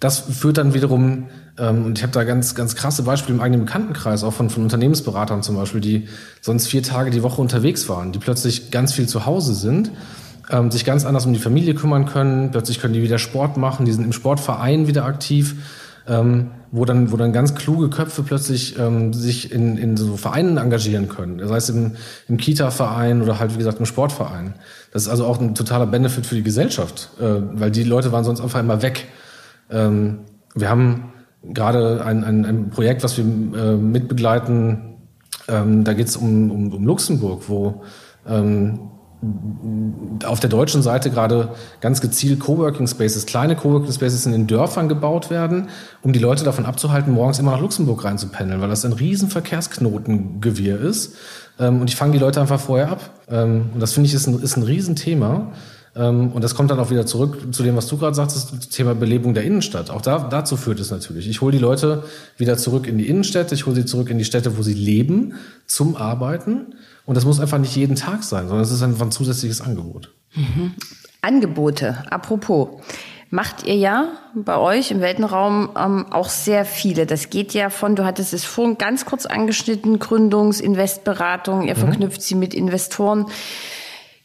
das 0.00 0.20
führt 0.20 0.58
dann 0.58 0.74
wiederum 0.74 1.26
ähm, 1.58 1.84
und 1.84 1.98
ich 1.98 2.04
habe 2.04 2.12
da 2.12 2.24
ganz, 2.24 2.54
ganz 2.54 2.76
krasse 2.76 3.02
Beispiele 3.02 3.36
im 3.36 3.42
eigenen 3.42 3.64
Bekanntenkreis, 3.64 4.22
auch 4.22 4.32
von, 4.32 4.50
von 4.50 4.62
Unternehmensberatern 4.62 5.42
zum 5.42 5.56
Beispiel, 5.56 5.80
die 5.80 6.08
sonst 6.40 6.68
vier 6.68 6.82
Tage 6.82 7.10
die 7.10 7.22
Woche 7.22 7.40
unterwegs 7.40 7.88
waren, 7.88 8.12
die 8.12 8.18
plötzlich 8.18 8.70
ganz 8.70 8.92
viel 8.92 9.08
zu 9.08 9.26
Hause 9.26 9.54
sind, 9.54 9.90
ähm, 10.50 10.70
sich 10.70 10.84
ganz 10.84 11.04
anders 11.04 11.26
um 11.26 11.32
die 11.32 11.40
Familie 11.40 11.74
kümmern 11.74 12.06
können, 12.06 12.50
plötzlich 12.50 12.80
können 12.80 12.94
die 12.94 13.02
wieder 13.02 13.18
Sport 13.18 13.56
machen, 13.56 13.86
die 13.86 13.92
sind 13.92 14.04
im 14.04 14.12
Sportverein 14.12 14.86
wieder 14.86 15.04
aktiv, 15.04 15.56
ähm, 16.06 16.52
wo 16.70 16.84
dann, 16.84 17.12
wo 17.12 17.16
dann 17.16 17.32
ganz 17.32 17.54
kluge 17.54 17.90
Köpfe 17.90 18.22
plötzlich 18.22 18.78
ähm, 18.78 19.12
sich 19.12 19.52
in, 19.52 19.76
in 19.78 19.96
so 19.96 20.16
Vereinen 20.16 20.58
engagieren 20.58 21.08
können. 21.08 21.38
Das 21.38 21.50
heißt 21.50 21.70
im, 21.70 21.92
im 22.28 22.36
Kita-Verein 22.36 23.22
oder 23.22 23.38
halt, 23.38 23.54
wie 23.54 23.58
gesagt, 23.58 23.80
im 23.80 23.86
Sportverein. 23.86 24.54
Das 24.92 25.02
ist 25.02 25.08
also 25.08 25.26
auch 25.26 25.40
ein 25.40 25.54
totaler 25.54 25.86
Benefit 25.86 26.26
für 26.26 26.34
die 26.34 26.42
Gesellschaft, 26.42 27.10
äh, 27.20 27.24
weil 27.52 27.70
die 27.70 27.84
Leute 27.84 28.12
waren 28.12 28.24
sonst 28.24 28.40
einfach 28.40 28.60
immer 28.60 28.80
weg. 28.82 29.06
Ähm, 29.70 30.20
wir 30.54 30.68
haben 30.68 31.12
gerade 31.42 32.04
ein, 32.04 32.24
ein, 32.24 32.44
ein 32.44 32.70
Projekt, 32.70 33.02
was 33.04 33.16
wir 33.16 33.24
äh, 33.24 33.76
mitbegleiten, 33.76 34.88
ähm, 35.48 35.84
da 35.84 35.94
geht 35.94 36.08
es 36.08 36.16
um, 36.16 36.50
um, 36.50 36.72
um 36.72 36.84
Luxemburg, 36.84 37.44
wo 37.48 37.82
ähm, 38.26 38.90
auf 40.24 40.38
der 40.38 40.50
deutschen 40.50 40.82
Seite 40.82 41.10
gerade 41.10 41.54
ganz 41.80 42.00
gezielt 42.00 42.38
Coworking 42.38 42.86
Spaces, 42.86 43.26
kleine 43.26 43.56
Coworking 43.56 43.90
Spaces 43.90 44.26
in 44.26 44.32
den 44.32 44.46
Dörfern 44.46 44.88
gebaut 44.88 45.28
werden, 45.28 45.70
um 46.02 46.12
die 46.12 46.20
Leute 46.20 46.44
davon 46.44 46.66
abzuhalten, 46.66 47.12
morgens 47.12 47.40
immer 47.40 47.50
nach 47.52 47.60
Luxemburg 47.60 48.04
reinzupendeln, 48.04 48.60
weil 48.60 48.68
das 48.68 48.84
ein 48.84 48.92
riesen 48.92 49.28
Verkehrsknotengewirr 49.28 50.80
ist. 50.80 51.16
Ähm, 51.58 51.80
und 51.80 51.88
ich 51.88 51.96
fange 51.96 52.12
die 52.12 52.18
Leute 52.18 52.40
einfach 52.40 52.60
vorher 52.60 52.90
ab. 52.90 53.10
Ähm, 53.28 53.70
und 53.74 53.80
das 53.80 53.92
finde 53.92 54.08
ich 54.08 54.14
ist 54.14 54.28
ein, 54.28 54.40
ist 54.40 54.56
ein 54.56 54.62
Riesenthema. 54.62 55.52
Ähm, 55.98 56.30
und 56.32 56.44
das 56.44 56.54
kommt 56.54 56.70
dann 56.70 56.78
auch 56.78 56.90
wieder 56.90 57.06
zurück 57.06 57.52
zu 57.52 57.62
dem, 57.62 57.76
was 57.76 57.88
du 57.88 57.98
gerade 57.98 58.14
sagst, 58.14 58.52
das 58.52 58.68
Thema 58.68 58.94
Belebung 58.94 59.34
der 59.34 59.42
Innenstadt. 59.42 59.90
Auch 59.90 60.00
da, 60.00 60.28
dazu 60.30 60.56
führt 60.56 60.78
es 60.78 60.90
natürlich. 60.90 61.28
Ich 61.28 61.40
hole 61.40 61.52
die 61.52 61.58
Leute 61.58 62.04
wieder 62.36 62.56
zurück 62.56 62.86
in 62.86 62.98
die 62.98 63.08
Innenstädte, 63.08 63.54
ich 63.54 63.66
hole 63.66 63.74
sie 63.74 63.84
zurück 63.84 64.08
in 64.08 64.18
die 64.18 64.24
Städte, 64.24 64.56
wo 64.56 64.62
sie 64.62 64.74
leben, 64.74 65.34
zum 65.66 65.96
Arbeiten. 65.96 66.74
Und 67.04 67.16
das 67.16 67.24
muss 67.24 67.40
einfach 67.40 67.58
nicht 67.58 67.74
jeden 67.74 67.96
Tag 67.96 68.22
sein, 68.22 68.46
sondern 68.46 68.62
es 68.62 68.70
ist 68.70 68.82
einfach 68.82 69.06
ein 69.06 69.10
zusätzliches 69.10 69.60
Angebot. 69.60 70.12
Mhm. 70.34 70.74
Angebote, 71.20 72.04
apropos. 72.10 72.80
Macht 73.30 73.66
ihr 73.66 73.74
ja 73.74 74.08
bei 74.34 74.56
euch 74.56 74.90
im 74.90 75.00
Weltenraum 75.00 75.70
ähm, 75.76 76.06
auch 76.10 76.30
sehr 76.30 76.64
viele. 76.64 77.04
Das 77.04 77.28
geht 77.28 77.52
ja 77.52 77.68
von, 77.68 77.94
du 77.94 78.06
hattest 78.06 78.32
es 78.32 78.44
vorhin 78.44 78.78
ganz 78.78 79.04
kurz 79.04 79.26
angeschnitten, 79.26 79.98
Gründungs-, 79.98 80.62
Investberatung, 80.62 81.66
ihr 81.68 81.74
mhm. 81.74 81.80
verknüpft 81.80 82.22
sie 82.22 82.36
mit 82.36 82.54
Investoren. 82.54 83.26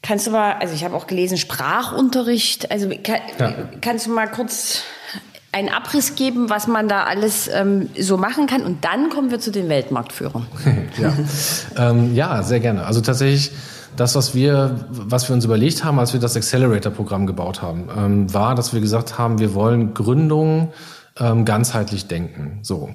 Kannst 0.03 0.27
du 0.27 0.31
mal, 0.31 0.57
also 0.59 0.75
ich 0.75 0.83
habe 0.83 0.95
auch 0.95 1.07
gelesen, 1.07 1.37
Sprachunterricht. 1.37 2.69
Also 2.71 2.89
kann, 2.89 3.21
ja. 3.39 3.53
kannst 3.79 4.05
du 4.05 4.11
mal 4.11 4.29
kurz 4.29 4.83
einen 5.53 5.69
Abriss 5.69 6.15
geben, 6.15 6.49
was 6.49 6.67
man 6.67 6.89
da 6.89 7.03
alles 7.03 7.47
ähm, 7.47 7.89
so 7.97 8.17
machen 8.17 8.45
kann? 8.45 8.63
Und 8.63 8.83
dann 8.83 9.09
kommen 9.09 9.31
wir 9.31 9.39
zu 9.39 9.49
den 9.49 9.69
Weltmarktführern. 9.69 10.45
ja. 11.01 11.13
ähm, 11.77 12.13
ja, 12.13 12.43
sehr 12.43 12.59
gerne. 12.59 12.85
Also 12.85 12.99
tatsächlich 12.99 13.51
das, 13.95 14.13
was 14.15 14.35
wir, 14.35 14.87
was 14.89 15.29
wir 15.29 15.35
uns 15.35 15.45
überlegt 15.45 15.85
haben, 15.85 15.99
als 15.99 16.11
wir 16.11 16.19
das 16.19 16.35
Accelerator-Programm 16.35 17.25
gebaut 17.25 17.61
haben, 17.61 17.87
ähm, 17.95 18.33
war, 18.33 18.55
dass 18.55 18.73
wir 18.73 18.81
gesagt 18.81 19.17
haben, 19.17 19.39
wir 19.39 19.53
wollen 19.53 19.93
Gründungen 19.93 20.73
ähm, 21.17 21.45
ganzheitlich 21.45 22.07
denken. 22.07 22.59
So. 22.61 22.89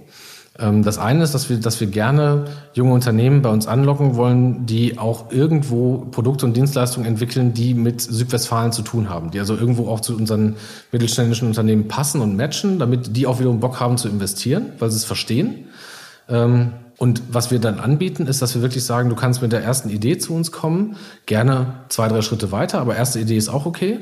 Ähm, 0.58 0.82
das 0.82 0.98
eine 0.98 1.22
ist, 1.22 1.34
dass 1.34 1.48
wir, 1.48 1.58
dass 1.58 1.80
wir 1.80 1.86
gerne 1.86 2.46
junge 2.74 2.92
Unternehmen 2.92 3.42
bei 3.42 3.50
uns 3.50 3.66
anlocken 3.66 4.16
wollen, 4.16 4.66
die 4.66 4.98
auch 4.98 5.30
irgendwo 5.30 6.06
Produkte 6.10 6.46
und 6.46 6.56
Dienstleistungen 6.56 7.06
entwickeln, 7.06 7.54
die 7.54 7.74
mit 7.74 8.00
Südwestfalen 8.00 8.72
zu 8.72 8.82
tun 8.82 9.08
haben, 9.08 9.30
die 9.30 9.38
also 9.38 9.54
irgendwo 9.54 9.88
auch 9.88 10.00
zu 10.00 10.16
unseren 10.16 10.56
mittelständischen 10.92 11.46
Unternehmen 11.46 11.88
passen 11.88 12.20
und 12.20 12.36
matchen, 12.36 12.78
damit 12.78 13.16
die 13.16 13.26
auch 13.26 13.38
wiederum 13.38 13.60
Bock 13.60 13.80
haben 13.80 13.96
zu 13.96 14.08
investieren, 14.08 14.72
weil 14.78 14.90
sie 14.90 14.96
es 14.96 15.04
verstehen. 15.04 15.66
Ähm, 16.28 16.72
und 16.98 17.22
was 17.30 17.52
wir 17.52 17.60
dann 17.60 17.78
anbieten, 17.78 18.26
ist, 18.26 18.42
dass 18.42 18.56
wir 18.56 18.62
wirklich 18.62 18.84
sagen, 18.84 19.08
du 19.08 19.14
kannst 19.14 19.40
mit 19.40 19.52
der 19.52 19.62
ersten 19.62 19.88
Idee 19.88 20.18
zu 20.18 20.34
uns 20.34 20.50
kommen, 20.50 20.96
gerne 21.26 21.74
zwei, 21.88 22.08
drei 22.08 22.22
Schritte 22.22 22.50
weiter, 22.50 22.80
aber 22.80 22.96
erste 22.96 23.20
Idee 23.20 23.36
ist 23.36 23.48
auch 23.48 23.66
okay. 23.66 24.00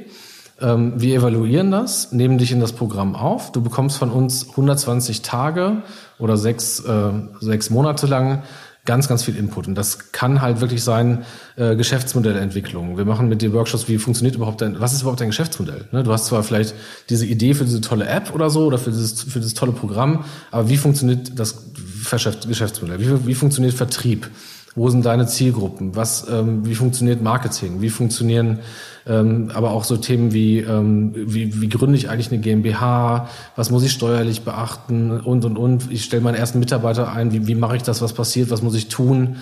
Ähm, 0.60 0.94
wir 0.96 1.18
evaluieren 1.18 1.70
das, 1.70 2.12
nehmen 2.12 2.38
dich 2.38 2.52
in 2.52 2.60
das 2.60 2.72
Programm 2.72 3.14
auf. 3.14 3.52
Du 3.52 3.62
bekommst 3.62 3.98
von 3.98 4.10
uns 4.10 4.50
120 4.50 5.22
Tage 5.22 5.82
oder 6.18 6.36
sechs, 6.36 6.80
äh, 6.80 7.12
sechs 7.40 7.70
Monate 7.70 8.06
lang 8.06 8.42
ganz, 8.86 9.08
ganz 9.08 9.24
viel 9.24 9.36
Input. 9.36 9.68
Und 9.68 9.74
das 9.74 10.12
kann 10.12 10.40
halt 10.40 10.60
wirklich 10.60 10.82
sein 10.82 11.24
äh, 11.56 11.76
Geschäftsmodellentwicklung. 11.76 12.96
Wir 12.96 13.04
machen 13.04 13.28
mit 13.28 13.42
dir 13.42 13.52
Workshops, 13.52 13.88
wie 13.88 13.98
funktioniert 13.98 14.36
überhaupt 14.36 14.62
dein, 14.62 14.80
was 14.80 14.94
ist 14.94 15.02
überhaupt 15.02 15.20
dein 15.20 15.28
Geschäftsmodell? 15.28 15.86
Ne? 15.92 16.04
Du 16.04 16.12
hast 16.12 16.26
zwar 16.26 16.42
vielleicht 16.42 16.74
diese 17.10 17.26
Idee 17.26 17.52
für 17.52 17.64
diese 17.64 17.80
tolle 17.80 18.06
App 18.06 18.34
oder 18.34 18.48
so 18.48 18.64
oder 18.64 18.78
für 18.78 18.90
dieses, 18.90 19.22
für 19.24 19.40
dieses 19.40 19.54
tolle 19.54 19.72
Programm, 19.72 20.24
aber 20.50 20.68
wie 20.68 20.76
funktioniert 20.76 21.38
das 21.38 21.64
Geschäftsmodell? 22.10 23.00
Wie, 23.00 23.26
wie 23.26 23.34
funktioniert 23.34 23.74
Vertrieb? 23.74 24.28
Wo 24.74 24.90
sind 24.90 25.06
deine 25.06 25.26
Zielgruppen? 25.26 25.96
Was, 25.96 26.26
ähm, 26.28 26.66
wie 26.66 26.74
funktioniert 26.74 27.22
Marketing? 27.22 27.80
Wie 27.80 27.88
funktionieren 27.88 28.58
ähm, 29.06 29.50
aber 29.54 29.70
auch 29.70 29.84
so 29.84 29.96
Themen 29.96 30.32
wie, 30.32 30.58
ähm, 30.58 31.12
wie, 31.14 31.60
wie 31.60 31.68
gründe 31.68 31.96
ich 31.96 32.10
eigentlich 32.10 32.30
eine 32.30 32.40
GmbH? 32.40 33.28
Was 33.54 33.70
muss 33.70 33.84
ich 33.84 33.92
steuerlich 33.92 34.42
beachten? 34.42 35.12
Und, 35.20 35.44
und, 35.44 35.56
und. 35.56 35.90
Ich 35.90 36.04
stelle 36.04 36.22
meinen 36.22 36.34
ersten 36.34 36.58
Mitarbeiter 36.58 37.12
ein. 37.12 37.32
Wie, 37.32 37.46
wie 37.46 37.54
mache 37.54 37.76
ich 37.76 37.82
das? 37.82 38.02
Was 38.02 38.12
passiert? 38.12 38.50
Was 38.50 38.62
muss 38.62 38.74
ich 38.74 38.88
tun? 38.88 39.36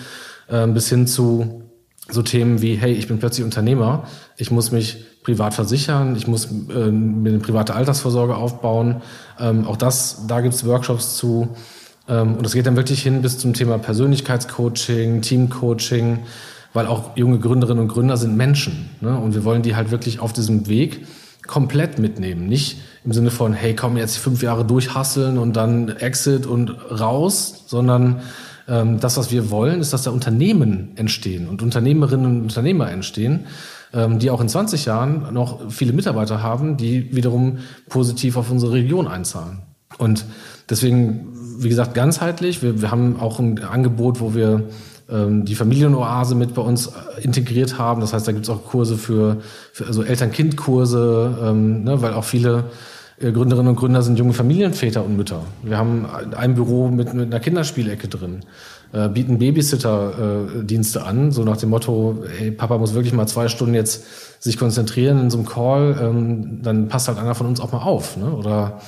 Ähm, 0.49 0.73
bis 0.73 0.87
hin 0.87 1.07
zu 1.07 1.63
so 2.07 2.21
Themen 2.21 2.61
wie, 2.61 2.75
hey, 2.75 2.93
ich 2.93 3.07
bin 3.07 3.17
plötzlich 3.17 3.43
Unternehmer, 3.43 4.03
ich 4.37 4.51
muss 4.51 4.71
mich 4.71 5.05
privat 5.23 5.55
versichern, 5.55 6.15
ich 6.15 6.27
muss 6.27 6.45
äh, 6.45 6.91
mir 6.91 7.29
eine 7.29 7.39
private 7.39 7.73
Altersvorsorge 7.73 8.35
aufbauen. 8.35 9.01
Ähm, 9.39 9.65
auch 9.65 9.75
das, 9.75 10.27
da 10.27 10.41
gibt's 10.41 10.65
Workshops 10.65 11.17
zu. 11.17 11.49
Ähm, 12.07 12.35
und 12.35 12.45
es 12.45 12.53
geht 12.53 12.65
dann 12.65 12.75
wirklich 12.75 13.01
hin 13.01 13.21
bis 13.21 13.37
zum 13.37 13.53
Thema 13.53 13.77
Persönlichkeitscoaching, 13.77 15.21
Teamcoaching, 15.21 16.19
weil 16.73 16.87
auch 16.87 17.15
junge 17.15 17.39
Gründerinnen 17.39 17.83
und 17.83 17.87
Gründer 17.87 18.17
sind 18.17 18.35
Menschen. 18.35 18.89
Ne? 19.01 19.17
Und 19.17 19.33
wir 19.33 19.43
wollen 19.43 19.61
die 19.61 19.75
halt 19.75 19.91
wirklich 19.91 20.19
auf 20.19 20.33
diesem 20.33 20.67
Weg 20.67 21.05
komplett 21.47 21.99
mitnehmen. 21.99 22.47
Nicht 22.47 22.79
im 23.03 23.13
Sinne 23.13 23.31
von, 23.31 23.53
hey, 23.53 23.75
komm 23.75 23.97
jetzt 23.97 24.17
fünf 24.17 24.41
Jahre 24.41 24.65
durchhasseln 24.65 25.37
und 25.37 25.55
dann 25.55 25.89
Exit 25.89 26.45
und 26.45 26.69
raus, 26.69 27.65
sondern 27.67 28.21
ähm, 28.67 28.99
das, 28.99 29.17
was 29.17 29.31
wir 29.31 29.51
wollen, 29.51 29.79
ist, 29.79 29.93
dass 29.93 30.03
da 30.03 30.11
Unternehmen 30.11 30.91
entstehen 30.95 31.47
und 31.47 31.61
Unternehmerinnen 31.61 32.25
und 32.25 32.41
Unternehmer 32.41 32.91
entstehen, 32.91 33.45
ähm, 33.93 34.19
die 34.19 34.31
auch 34.31 34.41
in 34.41 34.49
20 34.49 34.85
Jahren 34.85 35.33
noch 35.33 35.71
viele 35.71 35.93
Mitarbeiter 35.93 36.41
haben, 36.41 36.77
die 36.77 37.15
wiederum 37.15 37.59
positiv 37.89 38.37
auf 38.37 38.49
unsere 38.49 38.73
Region 38.73 39.07
einzahlen. 39.07 39.61
Und 39.97 40.25
deswegen, 40.69 41.27
wie 41.57 41.69
gesagt, 41.69 41.93
ganzheitlich. 41.93 42.61
Wir, 42.61 42.81
wir 42.81 42.91
haben 42.91 43.19
auch 43.19 43.39
ein 43.39 43.63
Angebot, 43.63 44.19
wo 44.19 44.33
wir 44.33 44.63
ähm, 45.09 45.45
die 45.45 45.55
Familienoase 45.55 46.35
mit 46.35 46.53
bei 46.53 46.61
uns 46.61 46.87
äh, 46.87 47.21
integriert 47.21 47.77
haben. 47.77 48.01
Das 48.01 48.13
heißt, 48.13 48.27
da 48.27 48.31
gibt 48.31 48.45
es 48.45 48.49
auch 48.49 48.65
Kurse 48.65 48.97
für, 48.97 49.37
für 49.71 49.85
also 49.85 50.03
Eltern-Kind-Kurse, 50.03 51.37
ähm, 51.43 51.83
ne, 51.83 52.01
weil 52.01 52.13
auch 52.13 52.23
viele 52.23 52.65
äh, 53.19 53.31
Gründerinnen 53.31 53.69
und 53.69 53.75
Gründer 53.75 54.01
sind 54.01 54.17
junge 54.17 54.33
Familienväter 54.33 55.05
und 55.05 55.15
Mütter. 55.15 55.41
Wir 55.63 55.77
haben 55.77 56.07
ein 56.35 56.55
Büro 56.55 56.87
mit, 56.87 57.13
mit 57.13 57.27
einer 57.27 57.39
Kinderspielecke 57.39 58.07
drin, 58.07 58.41
äh, 58.93 59.07
bieten 59.07 59.37
Babysitter-Dienste 59.37 60.99
äh, 60.99 61.03
an, 61.03 61.31
so 61.31 61.43
nach 61.43 61.57
dem 61.57 61.69
Motto, 61.69 62.23
hey, 62.37 62.51
Papa 62.51 62.77
muss 62.77 62.93
wirklich 62.93 63.13
mal 63.13 63.27
zwei 63.27 63.47
Stunden 63.47 63.75
jetzt 63.75 64.05
sich 64.41 64.57
konzentrieren 64.57 65.19
in 65.19 65.29
so 65.29 65.37
einem 65.37 65.45
Call, 65.45 65.97
ähm, 66.01 66.61
dann 66.63 66.87
passt 66.87 67.07
halt 67.07 67.17
einer 67.17 67.35
von 67.35 67.47
uns 67.47 67.59
auch 67.59 67.71
mal 67.71 67.83
auf. 67.83 68.17
Ne? 68.17 68.31
Oder 68.31 68.79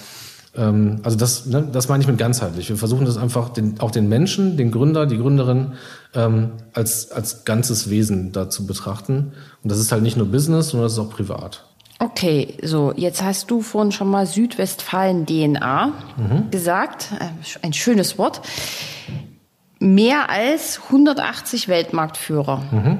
ähm, 0.57 0.99
also 1.03 1.17
das, 1.17 1.45
ne, 1.45 1.67
das 1.71 1.87
meine 1.87 2.01
ich 2.01 2.07
mit 2.07 2.17
ganzheitlich. 2.17 2.69
Wir 2.69 2.77
versuchen 2.77 3.05
das 3.05 3.17
einfach 3.17 3.49
den, 3.49 3.79
auch 3.79 3.91
den 3.91 4.09
Menschen, 4.09 4.57
den 4.57 4.71
Gründer, 4.71 5.05
die 5.05 5.17
Gründerin 5.17 5.73
ähm, 6.13 6.53
als, 6.73 7.11
als 7.11 7.45
ganzes 7.45 7.89
Wesen 7.89 8.31
da 8.31 8.49
zu 8.49 8.65
betrachten. 8.65 9.33
Und 9.63 9.71
das 9.71 9.79
ist 9.79 9.91
halt 9.91 10.01
nicht 10.01 10.17
nur 10.17 10.27
Business, 10.27 10.69
sondern 10.69 10.85
das 10.85 10.93
ist 10.93 10.99
auch 10.99 11.11
privat. 11.11 11.65
Okay, 11.99 12.55
so 12.63 12.93
jetzt 12.95 13.23
hast 13.23 13.49
du 13.49 13.61
vorhin 13.61 13.91
schon 13.91 14.09
mal 14.09 14.25
Südwestfalen 14.25 15.25
DNA 15.25 15.93
mhm. 16.17 16.51
gesagt. 16.51 17.09
Äh, 17.19 17.25
ein 17.61 17.73
schönes 17.73 18.17
Wort. 18.17 18.41
Mehr 19.79 20.29
als 20.29 20.81
180 20.85 21.67
Weltmarktführer 21.67 22.63
mhm. 22.71 22.97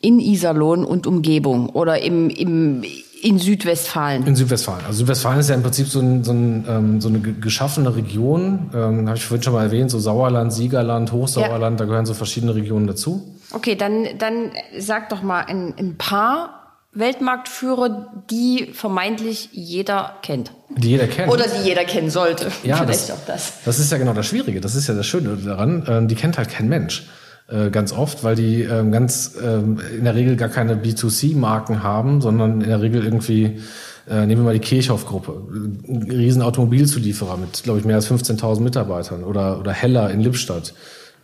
in 0.00 0.18
Iserlohn 0.18 0.84
und 0.84 1.06
Umgebung 1.06 1.68
oder 1.68 2.02
im, 2.02 2.30
im 2.30 2.84
in 3.26 3.40
Südwestfalen. 3.40 4.24
In 4.24 4.36
Südwestfalen. 4.36 4.86
Also 4.86 4.98
Südwestfalen 4.98 5.40
ist 5.40 5.48
ja 5.48 5.56
im 5.56 5.62
Prinzip 5.64 5.88
so, 5.88 5.98
ein, 5.98 6.22
so, 6.22 6.30
ein, 6.30 6.64
ähm, 6.68 7.00
so 7.00 7.08
eine 7.08 7.18
geschaffene 7.18 7.96
Region. 7.96 8.70
Ähm, 8.72 9.08
Habe 9.08 9.16
ich 9.16 9.24
vorhin 9.24 9.42
schon 9.42 9.52
mal 9.52 9.64
erwähnt, 9.64 9.90
so 9.90 9.98
Sauerland, 9.98 10.52
Siegerland, 10.52 11.10
Hochsauerland, 11.10 11.80
ja. 11.80 11.84
da 11.84 11.84
gehören 11.86 12.06
so 12.06 12.14
verschiedene 12.14 12.54
Regionen 12.54 12.86
dazu. 12.86 13.36
Okay, 13.50 13.74
dann, 13.74 14.06
dann 14.18 14.52
sag 14.78 15.08
doch 15.08 15.22
mal 15.22 15.40
ein, 15.40 15.74
ein 15.76 15.96
paar 15.96 16.78
Weltmarktführer, 16.92 18.12
die 18.30 18.70
vermeintlich 18.72 19.48
jeder 19.50 20.14
kennt. 20.22 20.52
Die 20.76 20.90
jeder 20.90 21.08
kennt. 21.08 21.32
Oder 21.32 21.46
die 21.48 21.68
jeder 21.68 21.84
kennen 21.84 22.10
sollte. 22.10 22.52
Ja, 22.62 22.76
Vielleicht 22.76 23.08
das, 23.08 23.10
auch 23.10 23.26
das. 23.26 23.52
Das 23.64 23.80
ist 23.80 23.90
ja 23.90 23.98
genau 23.98 24.12
das 24.12 24.26
Schwierige. 24.26 24.60
Das 24.60 24.76
ist 24.76 24.86
ja 24.86 24.94
das 24.94 25.04
Schöne 25.04 25.36
daran. 25.36 25.84
Ähm, 25.88 26.06
die 26.06 26.14
kennt 26.14 26.38
halt 26.38 26.48
kein 26.48 26.68
Mensch. 26.68 27.08
Äh, 27.48 27.70
ganz 27.70 27.92
oft, 27.92 28.24
weil 28.24 28.34
die 28.34 28.62
ähm, 28.62 28.90
ganz 28.90 29.36
ähm, 29.40 29.78
in 29.96 30.04
der 30.04 30.16
Regel 30.16 30.34
gar 30.36 30.48
keine 30.48 30.74
B2C-Marken 30.74 31.82
haben, 31.84 32.20
sondern 32.20 32.60
in 32.60 32.68
der 32.68 32.82
Regel 32.82 33.04
irgendwie 33.04 33.60
äh, 34.08 34.26
nehmen 34.26 34.42
wir 34.42 34.46
mal 34.46 34.54
die 34.54 34.60
Kirchhoff-Gruppe, 34.60 35.42
ein 35.88 36.10
riesen 36.10 36.42
Automobilzulieferer 36.42 37.36
mit, 37.36 37.62
glaube 37.62 37.78
ich, 37.78 37.84
mehr 37.84 37.96
als 37.96 38.10
15.000 38.10 38.60
Mitarbeitern 38.60 39.24
oder, 39.24 39.60
oder 39.60 39.72
Heller 39.72 40.10
in 40.10 40.20
Lippstadt, 40.20 40.74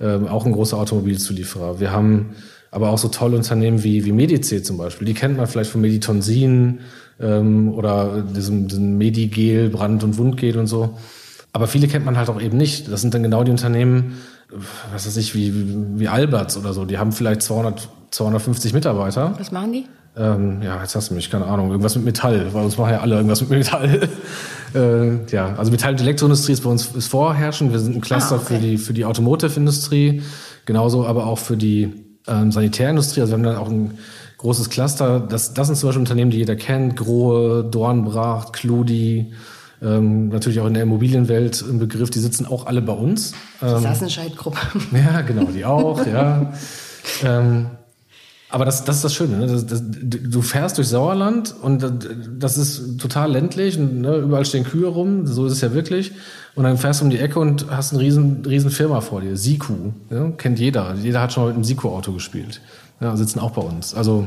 ähm, 0.01 0.29
auch 0.29 0.47
ein 0.47 0.53
großer 0.53 0.79
Automobilzulieferer. 0.79 1.81
Wir 1.81 1.91
haben 1.91 2.37
aber 2.71 2.91
auch 2.91 2.99
so 2.99 3.09
tolle 3.09 3.37
Unternehmen 3.37 3.83
wie, 3.83 4.05
wie 4.05 4.13
Medice 4.13 4.63
zum 4.63 4.79
Beispiel. 4.79 5.07
Die 5.07 5.15
kennt 5.15 5.37
man 5.37 5.47
vielleicht 5.47 5.71
von 5.71 5.81
Meditonsin 5.81 6.81
ähm, 7.21 7.73
oder 7.73 8.23
diesem, 8.23 8.69
diesem 8.69 8.97
Medigel, 8.97 9.71
Brand- 9.71 10.05
und 10.05 10.19
Wundgel 10.19 10.57
und 10.59 10.69
so. 10.69 10.97
Aber 11.53 11.67
viele 11.67 11.87
kennt 11.87 12.07
man 12.07 12.17
halt 12.17 12.31
auch 12.31 12.41
eben 12.41 12.57
nicht. 12.57 12.91
Das 12.91 13.03
sind 13.03 13.13
dann 13.13 13.23
genau 13.23 13.45
die 13.45 13.51
Unternehmen, 13.51 14.15
was 14.93 15.07
weiß 15.07 15.17
ich, 15.17 15.35
wie, 15.35 15.53
wie, 15.99 16.09
Alberts 16.09 16.57
oder 16.57 16.73
so. 16.73 16.85
Die 16.85 16.99
haben 16.99 17.12
vielleicht 17.12 17.43
200, 17.43 17.88
250 18.11 18.73
Mitarbeiter. 18.75 19.35
Was 19.38 19.53
machen 19.53 19.73
die? 19.73 19.87
Ähm, 20.15 20.61
ja, 20.62 20.81
jetzt 20.83 20.95
hast 20.95 21.11
du 21.11 21.15
mich, 21.15 21.31
keine 21.31 21.47
Ahnung, 21.47 21.71
irgendwas 21.71 21.97
mit 21.97 22.05
Metall, 22.05 22.53
weil 22.53 22.65
uns 22.65 22.77
machen 22.77 22.91
ja 22.91 23.01
alle 23.01 23.17
irgendwas 23.17 23.41
mit 23.41 23.51
Metall. 23.51 24.09
äh, 24.75 25.33
ja, 25.33 25.55
also 25.57 25.71
Metall- 25.71 25.93
und 25.93 26.01
Elektroindustrie 26.03 26.53
ist 26.53 26.62
bei 26.62 26.71
uns 26.71 26.87
ist 26.95 27.07
vorherrschend. 27.09 27.73
Wir 27.73 27.79
sind 27.79 27.97
ein 27.97 28.01
Cluster 28.03 28.35
ah, 28.35 28.38
okay. 28.38 28.55
für 28.55 28.61
die, 28.61 28.79
für 28.79 28.93
die 28.93 29.07
Automotive-Industrie, 29.07 30.23
genauso 30.67 31.07
aber 31.07 31.27
auch 31.27 31.38
für 31.38 31.57
die 31.57 31.95
ähm, 32.29 32.53
Sanitärindustrie. 32.53 33.23
Also 33.23 33.33
wir 33.33 33.38
haben 33.38 33.43
dann 33.43 33.57
auch 33.57 33.71
ein 33.71 33.99
großes 34.37 34.69
Cluster. 34.69 35.21
Das, 35.21 35.55
das 35.55 35.69
sind 35.69 35.77
zum 35.77 35.88
Beispiel 35.88 36.01
Unternehmen, 36.01 36.31
die 36.31 36.38
jeder 36.38 36.57
kennt. 36.57 36.97
Grohe, 36.97 37.65
Dornbracht, 37.65 38.53
Kludi, 38.53 39.33
ähm, 39.83 40.29
natürlich 40.29 40.61
auch 40.61 40.66
in 40.66 40.75
der 40.75 40.85
Immobilienwelt 40.85 41.62
im 41.68 41.79
Begriff, 41.79 42.11
die 42.11 42.21
sitzen 42.21 42.47
auch 42.47 42.66
alle 42.66 42.83
bei 42.83 42.92
uns. 42.92 43.33
Ähm, 43.61 43.77
die 43.79 43.83
Sassenscheid-Gruppe. 43.83 44.59
Ja, 44.92 45.23
genau, 45.23 45.45
die 45.45 45.64
auch, 45.64 46.07
ja. 46.07 46.53
Ähm, 47.25 47.66
aber 48.49 48.66
das, 48.66 48.85
das 48.85 48.97
ist 48.97 49.05
das 49.05 49.14
Schöne. 49.14 49.38
Ne? 49.38 49.47
Das, 49.47 49.66
das, 49.66 49.83
du 49.83 50.42
fährst 50.42 50.77
durch 50.77 50.88
Sauerland 50.88 51.55
und 51.62 51.85
das 52.38 52.59
ist 52.59 52.99
total 52.99 53.33
ländlich 53.33 53.79
und 53.79 54.03
ne, 54.03 54.16
überall 54.16 54.45
stehen 54.45 54.64
Kühe 54.64 54.87
rum, 54.87 55.27
so 55.27 55.47
ist 55.47 55.55
es 55.55 55.61
ja 55.62 55.73
wirklich. 55.73 56.12
Und 56.55 56.64
dann 56.64 56.77
fährst 56.77 57.01
du 57.01 57.05
um 57.07 57.11
die 57.11 57.18
Ecke 57.18 57.40
und 57.40 57.71
hast 57.71 57.92
eine 57.92 58.03
riesen, 58.03 58.45
riesen 58.45 58.71
Firma 58.71 59.01
vor 59.01 59.23
dir, 59.23 59.38
Siku. 59.38 59.75
Ja? 60.11 60.31
Kennt 60.37 60.59
jeder. 60.59 60.95
Jeder 60.95 61.23
hat 61.23 61.33
schon 61.33 61.45
mal 61.45 61.47
mit 61.49 61.55
einem 61.57 61.64
Siku-Auto 61.64 62.12
gespielt. 62.12 62.61
Ja, 63.01 63.16
sitzen 63.16 63.40
auch 63.40 63.53
bei 63.53 63.62
uns. 63.62 63.95
Also 63.95 64.27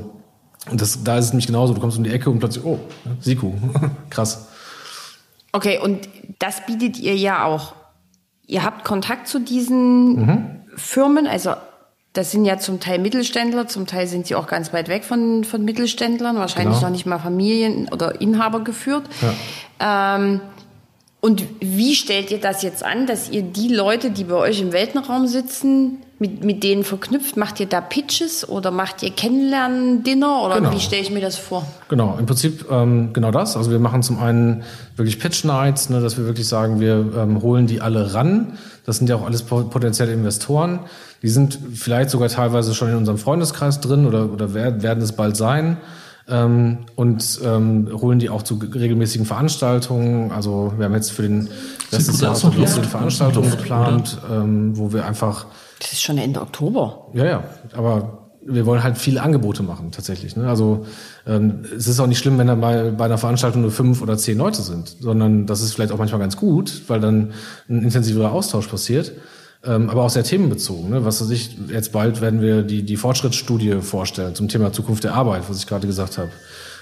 und 0.72 0.82
das, 0.82 1.04
da 1.04 1.18
ist 1.18 1.26
es 1.26 1.32
nämlich 1.32 1.48
genauso. 1.48 1.74
Du 1.74 1.80
kommst 1.80 1.98
um 1.98 2.04
die 2.04 2.10
Ecke 2.10 2.30
und 2.30 2.39
plötzlich, 2.39 2.65
oh, 2.65 2.80
Siku, 3.20 3.54
krass. 4.10 4.48
Okay, 5.56 5.80
und 5.82 6.10
das 6.38 6.65
bietet 6.65 7.00
ihr 7.00 7.15
ja 7.15 7.46
auch. 7.46 7.76
Ihr 8.46 8.65
habt 8.65 8.84
Kontakt 8.84 9.30
zu 9.30 9.39
diesen 9.39 10.26
mhm. 10.26 10.62
Firmen, 10.76 11.28
also 11.28 11.54
das 12.12 12.32
sind 12.32 12.44
ja 12.44 12.58
zum 12.58 12.82
Teil 12.82 13.00
Mittelständler, 13.00 13.65
zum 13.65 13.88
Teil 13.88 14.06
sind 14.08 14.28
sie 14.28 14.36
auch 14.36 14.48
ganz 14.48 14.74
weit 14.74 14.89
weg 14.89 15.06
von, 15.06 15.46
von 15.46 15.63
Mittelständlern, 15.63 16.36
wahrscheinlich 16.36 16.76
genau. 16.76 16.88
noch 16.88 16.89
nicht 16.89 17.06
mal 17.06 17.20
Familien- 17.20 17.88
oder 17.88 18.20
Inhaber 18.20 18.65
geführt. 18.65 19.04
Ja. 19.80 20.15
Ähm, 20.18 20.41
und 21.22 21.46
wie 21.62 21.96
stellt 21.96 22.32
ihr 22.32 22.41
das 22.41 22.62
jetzt 22.62 22.84
an, 22.84 23.08
dass 23.08 23.30
ihr 23.30 23.41
die 23.41 23.70
Leute, 23.70 24.12
die 24.12 24.26
bei 24.26 24.36
euch 24.36 24.60
im 24.60 24.74
Weltenraum 24.74 25.26
sitzen, 25.26 26.02
mit, 26.19 26.43
mit 26.43 26.63
denen 26.63 26.84
verknüpft? 26.84 27.38
Macht 27.38 27.60
ihr 27.60 27.65
da 27.65 27.82
Pitches 27.82 28.47
oder 28.47 28.71
macht 28.71 29.04
ihr 29.04 29.12
Kennenlernen-Dinner 29.12 30.43
oder 30.43 30.56
genau. 30.56 30.71
wie 30.71 30.80
stelle 30.80 31.01
ich 31.01 31.12
mir 31.12 31.21
das 31.21 31.38
vor? 31.38 31.65
Genau, 31.89 32.17
im 32.17 32.25
Prinzip 32.25 32.65
ähm, 32.71 33.12
genau 33.13 33.32
das. 33.32 33.58
Also 33.58 33.71
wir 33.71 33.80
machen 33.80 34.01
zum 34.01 34.19
einen 34.19 34.63
wirklich 34.95 35.19
Pitch-Nights, 35.19 35.89
ne, 35.89 36.01
dass 36.01 36.17
wir 36.17 36.25
wirklich 36.25 36.47
sagen, 36.47 36.80
wir 36.80 37.13
ähm, 37.17 37.41
holen 37.41 37.67
die 37.67 37.82
alle 37.82 38.13
ran. 38.13 38.58
Das 38.86 38.97
sind 38.97 39.10
ja 39.10 39.15
auch 39.15 39.25
alles 39.25 39.43
potenzielle 39.43 40.13
Investoren. 40.13 40.80
Die 41.21 41.30
sind 41.30 41.58
vielleicht 41.73 42.12
sogar 42.12 42.30
teilweise 42.30 42.73
schon 42.73 42.89
in 42.89 42.95
unserem 42.95 43.17
Freundeskreis 43.17 43.82
drin 43.82 44.06
oder, 44.06 44.32
oder 44.32 44.54
werden 44.54 45.01
es 45.01 45.12
bald 45.13 45.36
sein 45.36 45.78
ähm, 46.28 46.80
und 46.95 47.39
ähm, 47.43 47.89
holen 47.91 48.19
die 48.19 48.30
auch 48.30 48.43
zu 48.43 48.56
regelmäßigen 48.56 49.25
Veranstaltungen. 49.25 50.32
Also 50.32 50.73
wir 50.78 50.86
haben 50.86 50.93
jetzt 50.93 51.12
für 51.12 51.23
den 51.23 51.49
letztes 51.91 52.21
Jahr 52.21 52.36
so 52.36 52.47
eine 52.47 52.67
Veranstaltung 52.67 53.49
geplant, 53.49 54.17
ähm, 54.32 54.78
wo 54.78 54.93
wir 54.93 55.06
einfach. 55.06 55.47
Das 55.80 55.92
ist 55.92 56.02
schon 56.02 56.18
Ende 56.18 56.42
Oktober. 56.42 57.08
Ja, 57.14 57.26
ja, 57.26 57.44
aber 57.74 58.30
wir 58.48 58.66
wollen 58.66 58.84
halt 58.84 58.98
viele 58.98 59.22
Angebote 59.22 59.64
machen 59.64 59.92
tatsächlich. 59.92 60.36
Ne? 60.36 60.48
Also 60.48 60.86
ähm, 61.26 61.66
es 61.76 61.88
ist 61.88 62.00
auch 62.00 62.08
nicht 62.08 62.20
schlimm, 62.20 62.38
wenn 62.38 62.48
da 62.48 62.56
mal 62.56 62.92
bei 62.92 63.06
einer 63.06 63.18
Veranstaltung 63.18 63.62
nur 63.64 63.72
fünf 63.72 64.02
oder 64.02 64.18
zehn 64.18 64.38
Leute 64.38 64.62
sind, 64.62 64.96
sondern 65.00 65.48
das 65.48 65.62
ist 65.62 65.74
vielleicht 65.74 65.92
auch 65.92 65.98
manchmal 65.98 66.22
ganz 66.22 66.38
gut, 66.38 66.84
weil 66.88 67.00
dann 67.00 67.34
ein 67.68 67.82
intensiverer 67.82 68.32
Austausch 68.32 68.68
passiert 68.68 69.14
ähm, 69.66 69.90
aber 69.90 70.04
auch 70.04 70.10
sehr 70.10 70.24
themenbezogen. 70.24 70.90
Ne? 70.90 71.06
Was 71.06 71.22
weiß 71.22 71.30
ich, 71.32 71.58
jetzt 71.70 71.92
bald 71.92 72.22
werden 72.22 72.42
wir 72.42 72.62
die, 72.62 72.84
die 72.84 72.98
Fortschrittsstudie 72.98 73.82
vorstellen 73.82 74.36
zum 74.36 74.48
Thema 74.48 74.72
Zukunft 74.72 75.04
der 75.04 75.16
Arbeit, 75.16 75.44
was 75.50 75.58
ich 75.58 75.68
gerade 75.68 75.88
gesagt 75.88 76.18
habe. 76.18 76.30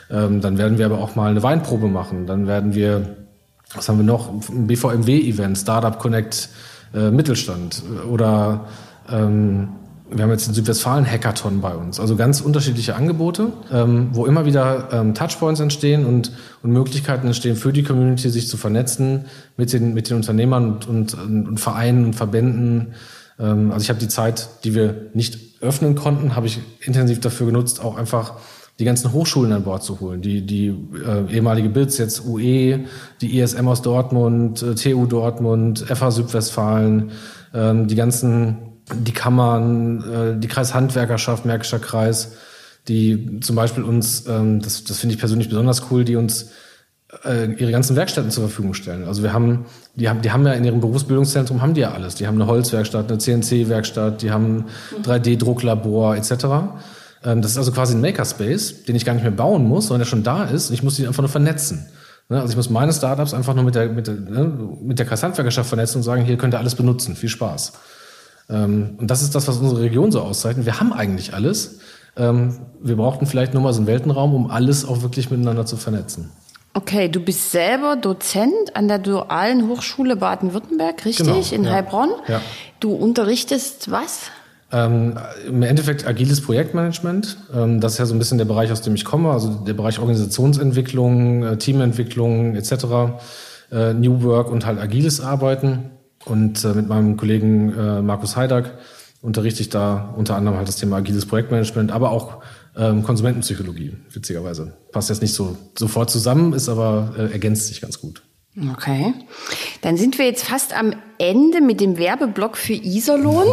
Ähm, 0.10 0.42
dann 0.42 0.58
werden 0.58 0.78
wir 0.78 0.86
aber 0.86 1.00
auch 1.00 1.16
mal 1.16 1.32
eine 1.32 1.44
Weinprobe 1.44 1.88
machen. 1.88 2.28
Dann 2.28 2.48
werden 2.48 2.76
wir, 2.76 3.16
was 3.74 3.88
haben 3.88 3.98
wir 3.98 4.06
noch, 4.06 4.30
BVMW-Event, 4.50 5.58
Startup 5.58 5.98
Connect 5.98 6.50
äh, 6.94 7.12
Mittelstand 7.12 7.84
oder 8.10 8.66
ähm, 9.10 9.70
wir 10.10 10.24
haben 10.24 10.30
jetzt 10.30 10.48
den 10.48 10.54
Südwestfalen-Hackathon 10.54 11.60
bei 11.60 11.74
uns. 11.74 12.00
Also 12.00 12.16
ganz 12.16 12.40
unterschiedliche 12.42 12.96
Angebote, 12.96 13.48
ähm, 13.72 14.10
wo 14.12 14.26
immer 14.28 14.46
wieder 14.46 14.90
ähm, 14.92 15.16
Touchpoints 15.16 15.60
entstehen 15.60 16.06
und, 16.06 16.32
und 16.62 16.72
Möglichkeiten 16.72 17.26
entstehen 17.26 17.56
für 17.56 17.74
die 17.74 17.84
Community, 17.84 18.30
sich 18.30 18.48
zu 18.48 18.58
vernetzen 18.58 19.26
mit 19.58 19.74
den, 19.74 19.94
mit 19.96 20.10
den 20.10 20.18
Unternehmern 20.18 20.74
und, 20.74 20.88
und, 20.88 21.14
und 21.16 21.60
Vereinen 21.60 22.06
und 22.06 22.16
Verbänden 22.16 22.94
Ähm, 23.40 23.72
also 23.72 23.84
ich 23.84 23.90
habe 23.90 24.00
die 24.00 24.08
Zeit, 24.08 24.50
die 24.64 24.76
wir 24.76 25.10
nicht 25.14 25.62
öffnen 25.62 25.96
konnten, 25.96 26.36
habe 26.36 26.48
ich 26.48 26.60
intensiv 26.82 27.20
dafür 27.20 27.48
genutzt, 27.48 27.82
auch 27.82 27.98
einfach 27.98 28.34
die 28.80 28.86
ganzen 28.86 29.14
Hochschulen 29.14 29.52
an 29.52 29.64
Bord 29.64 29.84
zu 29.84 30.00
holen. 30.00 30.22
Die, 30.22 30.46
die 30.46 30.68
äh, 30.68 31.32
ehemalige 31.32 31.70
BITS, 31.70 31.98
jetzt 32.00 32.26
UE, 32.26 32.80
die 33.22 33.40
ISM 33.40 33.68
aus 33.68 33.82
Dortmund, 33.82 34.64
äh, 34.64 34.76
TU 34.76 35.06
Dortmund, 35.06 35.86
FH 35.88 36.12
Südwestfalen, 36.12 37.12
ähm, 37.54 37.88
die 37.88 37.96
ganzen, 37.96 38.58
die 38.94 39.14
Kammern, 39.14 40.04
äh, 40.12 40.40
die 40.40 40.48
Kreishandwerkerschaft, 40.48 41.46
Märkischer 41.46 41.80
Kreis, 41.80 42.34
die 42.88 43.40
zum 43.42 43.56
Beispiel 43.56 43.84
uns, 43.84 44.26
ähm, 44.28 44.60
das, 44.60 44.84
das 44.84 44.98
finde 44.98 45.14
ich 45.14 45.20
persönlich 45.20 45.50
besonders 45.50 45.92
cool, 45.92 46.04
die 46.04 46.16
uns 46.16 46.50
äh, 47.24 47.52
ihre 47.54 47.72
ganzen 47.72 47.96
Werkstätten 47.96 48.32
zur 48.32 48.46
Verfügung 48.46 48.74
stellen. 48.74 49.06
Also 49.06 49.24
wir 49.24 49.34
haben, 49.34 49.66
die 49.96 50.10
haben, 50.10 50.22
die 50.22 50.32
haben 50.32 50.46
ja 50.46 50.54
in 50.54 50.64
ihrem 50.64 50.82
Berufsbildungszentrum 50.82 51.62
haben 51.62 51.76
die 51.76 51.82
ja 51.82 51.92
alles. 51.92 52.16
Die 52.16 52.28
haben 52.28 52.42
eine 52.42 52.50
Holzwerkstatt, 52.50 53.10
eine 53.10 53.20
CNC-Werkstatt, 53.20 54.22
die 54.22 54.32
haben 54.32 54.66
3D-Drucklabor 55.04 56.16
etc. 56.16 56.46
Ähm, 57.24 57.42
das 57.42 57.52
ist 57.52 57.58
also 57.58 57.72
quasi 57.72 57.96
ein 57.96 58.02
Makerspace, 58.02 58.84
den 58.86 58.96
ich 58.96 59.06
gar 59.06 59.14
nicht 59.14 59.24
mehr 59.24 59.32
bauen 59.32 59.68
muss, 59.68 59.88
sondern 59.88 60.00
der 60.00 60.06
schon 60.06 60.24
da 60.24 60.44
ist. 60.44 60.70
Und 60.70 60.74
ich 60.74 60.84
muss 60.84 61.00
ihn 61.00 61.08
einfach 61.08 61.22
nur 61.22 61.30
vernetzen. 61.30 61.88
Ne, 62.30 62.40
also 62.40 62.52
ich 62.52 62.56
muss 62.56 62.70
meine 62.70 62.94
Startups 62.94 63.34
einfach 63.34 63.54
nur 63.54 63.64
mit 63.64 63.76
der, 63.76 63.90
mit 63.90 64.08
der, 64.08 64.16
ne, 64.16 64.70
mit 64.82 65.00
der 65.00 65.06
Kreishandwerkerschaft 65.06 65.68
vernetzen 65.68 65.98
und 65.98 66.04
sagen, 66.04 66.24
hier 66.24 66.38
könnt 66.38 66.54
ihr 66.54 66.60
alles 66.60 66.76
benutzen. 66.76 67.16
Viel 67.16 67.30
Spaß. 67.30 67.74
Ähm, 68.50 68.98
und 68.98 69.12
das 69.12 69.22
ist 69.22 69.36
das, 69.36 69.48
was 69.48 69.58
unsere 69.58 69.82
Region 69.82 70.12
so 70.12 70.22
auszeichnet. 70.22 70.66
Wir 70.66 70.80
haben 70.80 70.94
eigentlich 70.94 71.34
alles. 71.34 71.80
Ähm, 72.16 72.60
wir 72.82 72.96
brauchten 72.96 73.26
vielleicht 73.26 73.54
nur 73.54 73.64
mal 73.64 73.74
so 73.74 73.80
einen 73.80 73.88
Weltenraum, 73.88 74.36
um 74.36 74.52
alles 74.52 74.86
auch 74.86 75.02
wirklich 75.02 75.32
miteinander 75.32 75.66
zu 75.66 75.78
vernetzen. 75.78 76.32
Okay, 76.76 77.08
du 77.08 77.20
bist 77.20 77.52
selber 77.52 77.96
Dozent 77.96 78.76
an 78.76 78.88
der 78.88 78.98
Dualen 78.98 79.70
Hochschule 79.70 80.16
Baden-Württemberg, 80.16 81.06
richtig? 81.06 81.28
Genau, 81.28 81.40
in 81.52 81.64
ja. 81.66 81.72
Heilbronn. 81.72 82.10
Ja. 82.28 82.42
Du 82.80 82.94
unterrichtest 82.94 83.92
was? 83.92 84.32
Ähm, 84.74 85.14
Im 85.48 85.62
Endeffekt 85.62 86.08
agiles 86.08 86.42
Projektmanagement. 86.42 87.38
Ähm, 87.54 87.80
das 87.80 87.94
ist 87.94 88.00
ja 88.00 88.06
so 88.08 88.16
ein 88.16 88.20
bisschen 88.20 88.40
der 88.40 88.46
Bereich, 88.46 88.72
aus 88.72 88.82
dem 88.82 88.96
ich 88.96 89.06
komme, 89.06 89.30
also 89.30 89.50
der 89.50 89.76
Bereich 89.76 90.00
Organisationsentwicklung, 90.00 91.44
äh, 91.44 91.58
Teamentwicklung 91.58 92.56
etc., 92.56 92.74
äh, 93.72 93.94
New 93.94 94.24
Work 94.24 94.52
und 94.52 94.66
halt 94.66 94.80
agiles 94.80 95.22
Arbeiten. 95.22 95.92
Und 96.26 96.66
äh, 96.66 96.74
mit 96.74 96.88
meinem 96.90 97.18
Kollegen 97.18 97.72
äh, 97.78 98.02
Markus 98.02 98.36
Heidak 98.36 98.78
unterrichte 99.22 99.62
ich 99.62 99.70
da 99.70 100.14
unter 100.18 100.36
anderem 100.36 100.58
halt 100.58 100.68
das 100.68 100.78
Thema 100.78 100.98
agiles 100.98 101.28
Projektmanagement, 101.28 101.92
aber 101.92 102.10
auch 102.10 102.42
ähm, 102.76 103.04
Konsumentenpsychologie, 103.04 103.94
witzigerweise. 104.12 104.74
Passt 104.92 105.10
jetzt 105.10 105.22
nicht 105.22 105.36
so 105.36 105.56
sofort 105.78 106.10
zusammen, 106.10 106.54
ist 106.54 106.68
aber 106.68 107.14
äh, 107.18 107.32
ergänzt 107.32 107.68
sich 107.68 107.80
ganz 107.80 108.00
gut. 108.00 108.24
Okay. 108.56 109.16
Dann 109.82 109.98
sind 109.98 110.20
wir 110.20 110.26
jetzt 110.26 110.48
fast 110.48 110.78
am 110.78 110.94
Ende 111.18 111.60
mit 111.60 111.82
dem 111.82 111.98
Werbeblock 111.98 112.56
für 112.56 112.74
Iserlohn. 112.74 113.48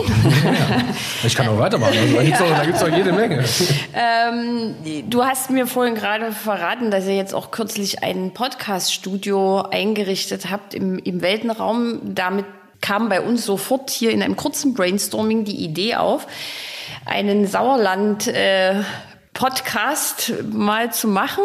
Ja, 0.44 1.26
ich 1.26 1.34
kann 1.34 1.48
auch 1.48 1.58
weitermachen. 1.58 1.96
Also 1.98 2.16
da 2.16 2.22
gibt 2.22 2.36
es 2.36 2.42
auch, 2.42 2.62
gibt's 2.64 2.82
auch 2.82 2.88
jede 2.88 3.12
Menge. 3.12 3.42
Ähm, 3.94 4.74
du 5.08 5.24
hast 5.24 5.50
mir 5.50 5.66
vorhin 5.66 5.94
gerade 5.94 6.32
verraten, 6.32 6.90
dass 6.90 7.06
ihr 7.06 7.16
jetzt 7.16 7.34
auch 7.34 7.50
kürzlich 7.50 8.02
ein 8.02 8.34
Podcast-Studio 8.34 9.62
eingerichtet 9.70 10.50
habt 10.50 10.74
im, 10.74 10.98
im 10.98 11.22
Weltenraum. 11.22 12.00
Damit 12.14 12.44
kam 12.82 13.08
bei 13.08 13.22
uns 13.22 13.46
sofort 13.46 13.88
hier 13.88 14.10
in 14.10 14.22
einem 14.22 14.36
kurzen 14.36 14.74
Brainstorming 14.74 15.44
die 15.44 15.64
Idee 15.64 15.96
auf, 15.96 16.26
einen 17.06 17.46
Sauerland 17.46 18.26
äh, 18.28 18.82
Podcast 19.32 20.34
mal 20.50 20.92
zu 20.92 21.08
machen. 21.08 21.44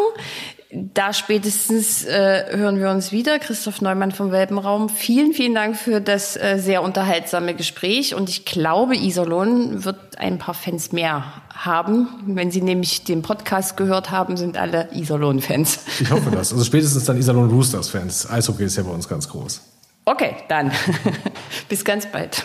Da 0.72 1.12
spätestens 1.12 2.04
äh, 2.04 2.56
hören 2.56 2.80
wir 2.80 2.90
uns 2.90 3.12
wieder. 3.12 3.38
Christoph 3.38 3.80
Neumann 3.80 4.10
vom 4.10 4.32
Welpenraum. 4.32 4.88
Vielen, 4.88 5.32
vielen 5.32 5.54
Dank 5.54 5.76
für 5.76 6.00
das 6.00 6.36
äh, 6.36 6.58
sehr 6.58 6.82
unterhaltsame 6.82 7.54
Gespräch. 7.54 8.14
Und 8.16 8.28
ich 8.28 8.44
glaube, 8.44 8.96
Iserlohn 8.96 9.84
wird 9.84 10.18
ein 10.18 10.38
paar 10.38 10.54
Fans 10.54 10.90
mehr 10.90 11.24
haben. 11.50 12.08
Wenn 12.26 12.50
Sie 12.50 12.62
nämlich 12.62 13.04
den 13.04 13.22
Podcast 13.22 13.76
gehört 13.76 14.10
haben, 14.10 14.36
sind 14.36 14.56
alle 14.56 14.88
Iserlohn-Fans. 14.92 15.80
Ich 16.00 16.10
hoffe 16.10 16.30
das. 16.32 16.52
Also 16.52 16.64
spätestens 16.64 17.04
dann 17.04 17.16
Iserlohn 17.16 17.48
Roosters-Fans. 17.48 18.28
Eishockey 18.28 18.64
ist 18.64 18.76
ja 18.76 18.82
bei 18.82 18.90
uns 18.90 19.08
ganz 19.08 19.28
groß. 19.28 19.62
Okay, 20.04 20.34
dann. 20.48 20.72
Bis 21.68 21.84
ganz 21.84 22.06
bald. 22.06 22.44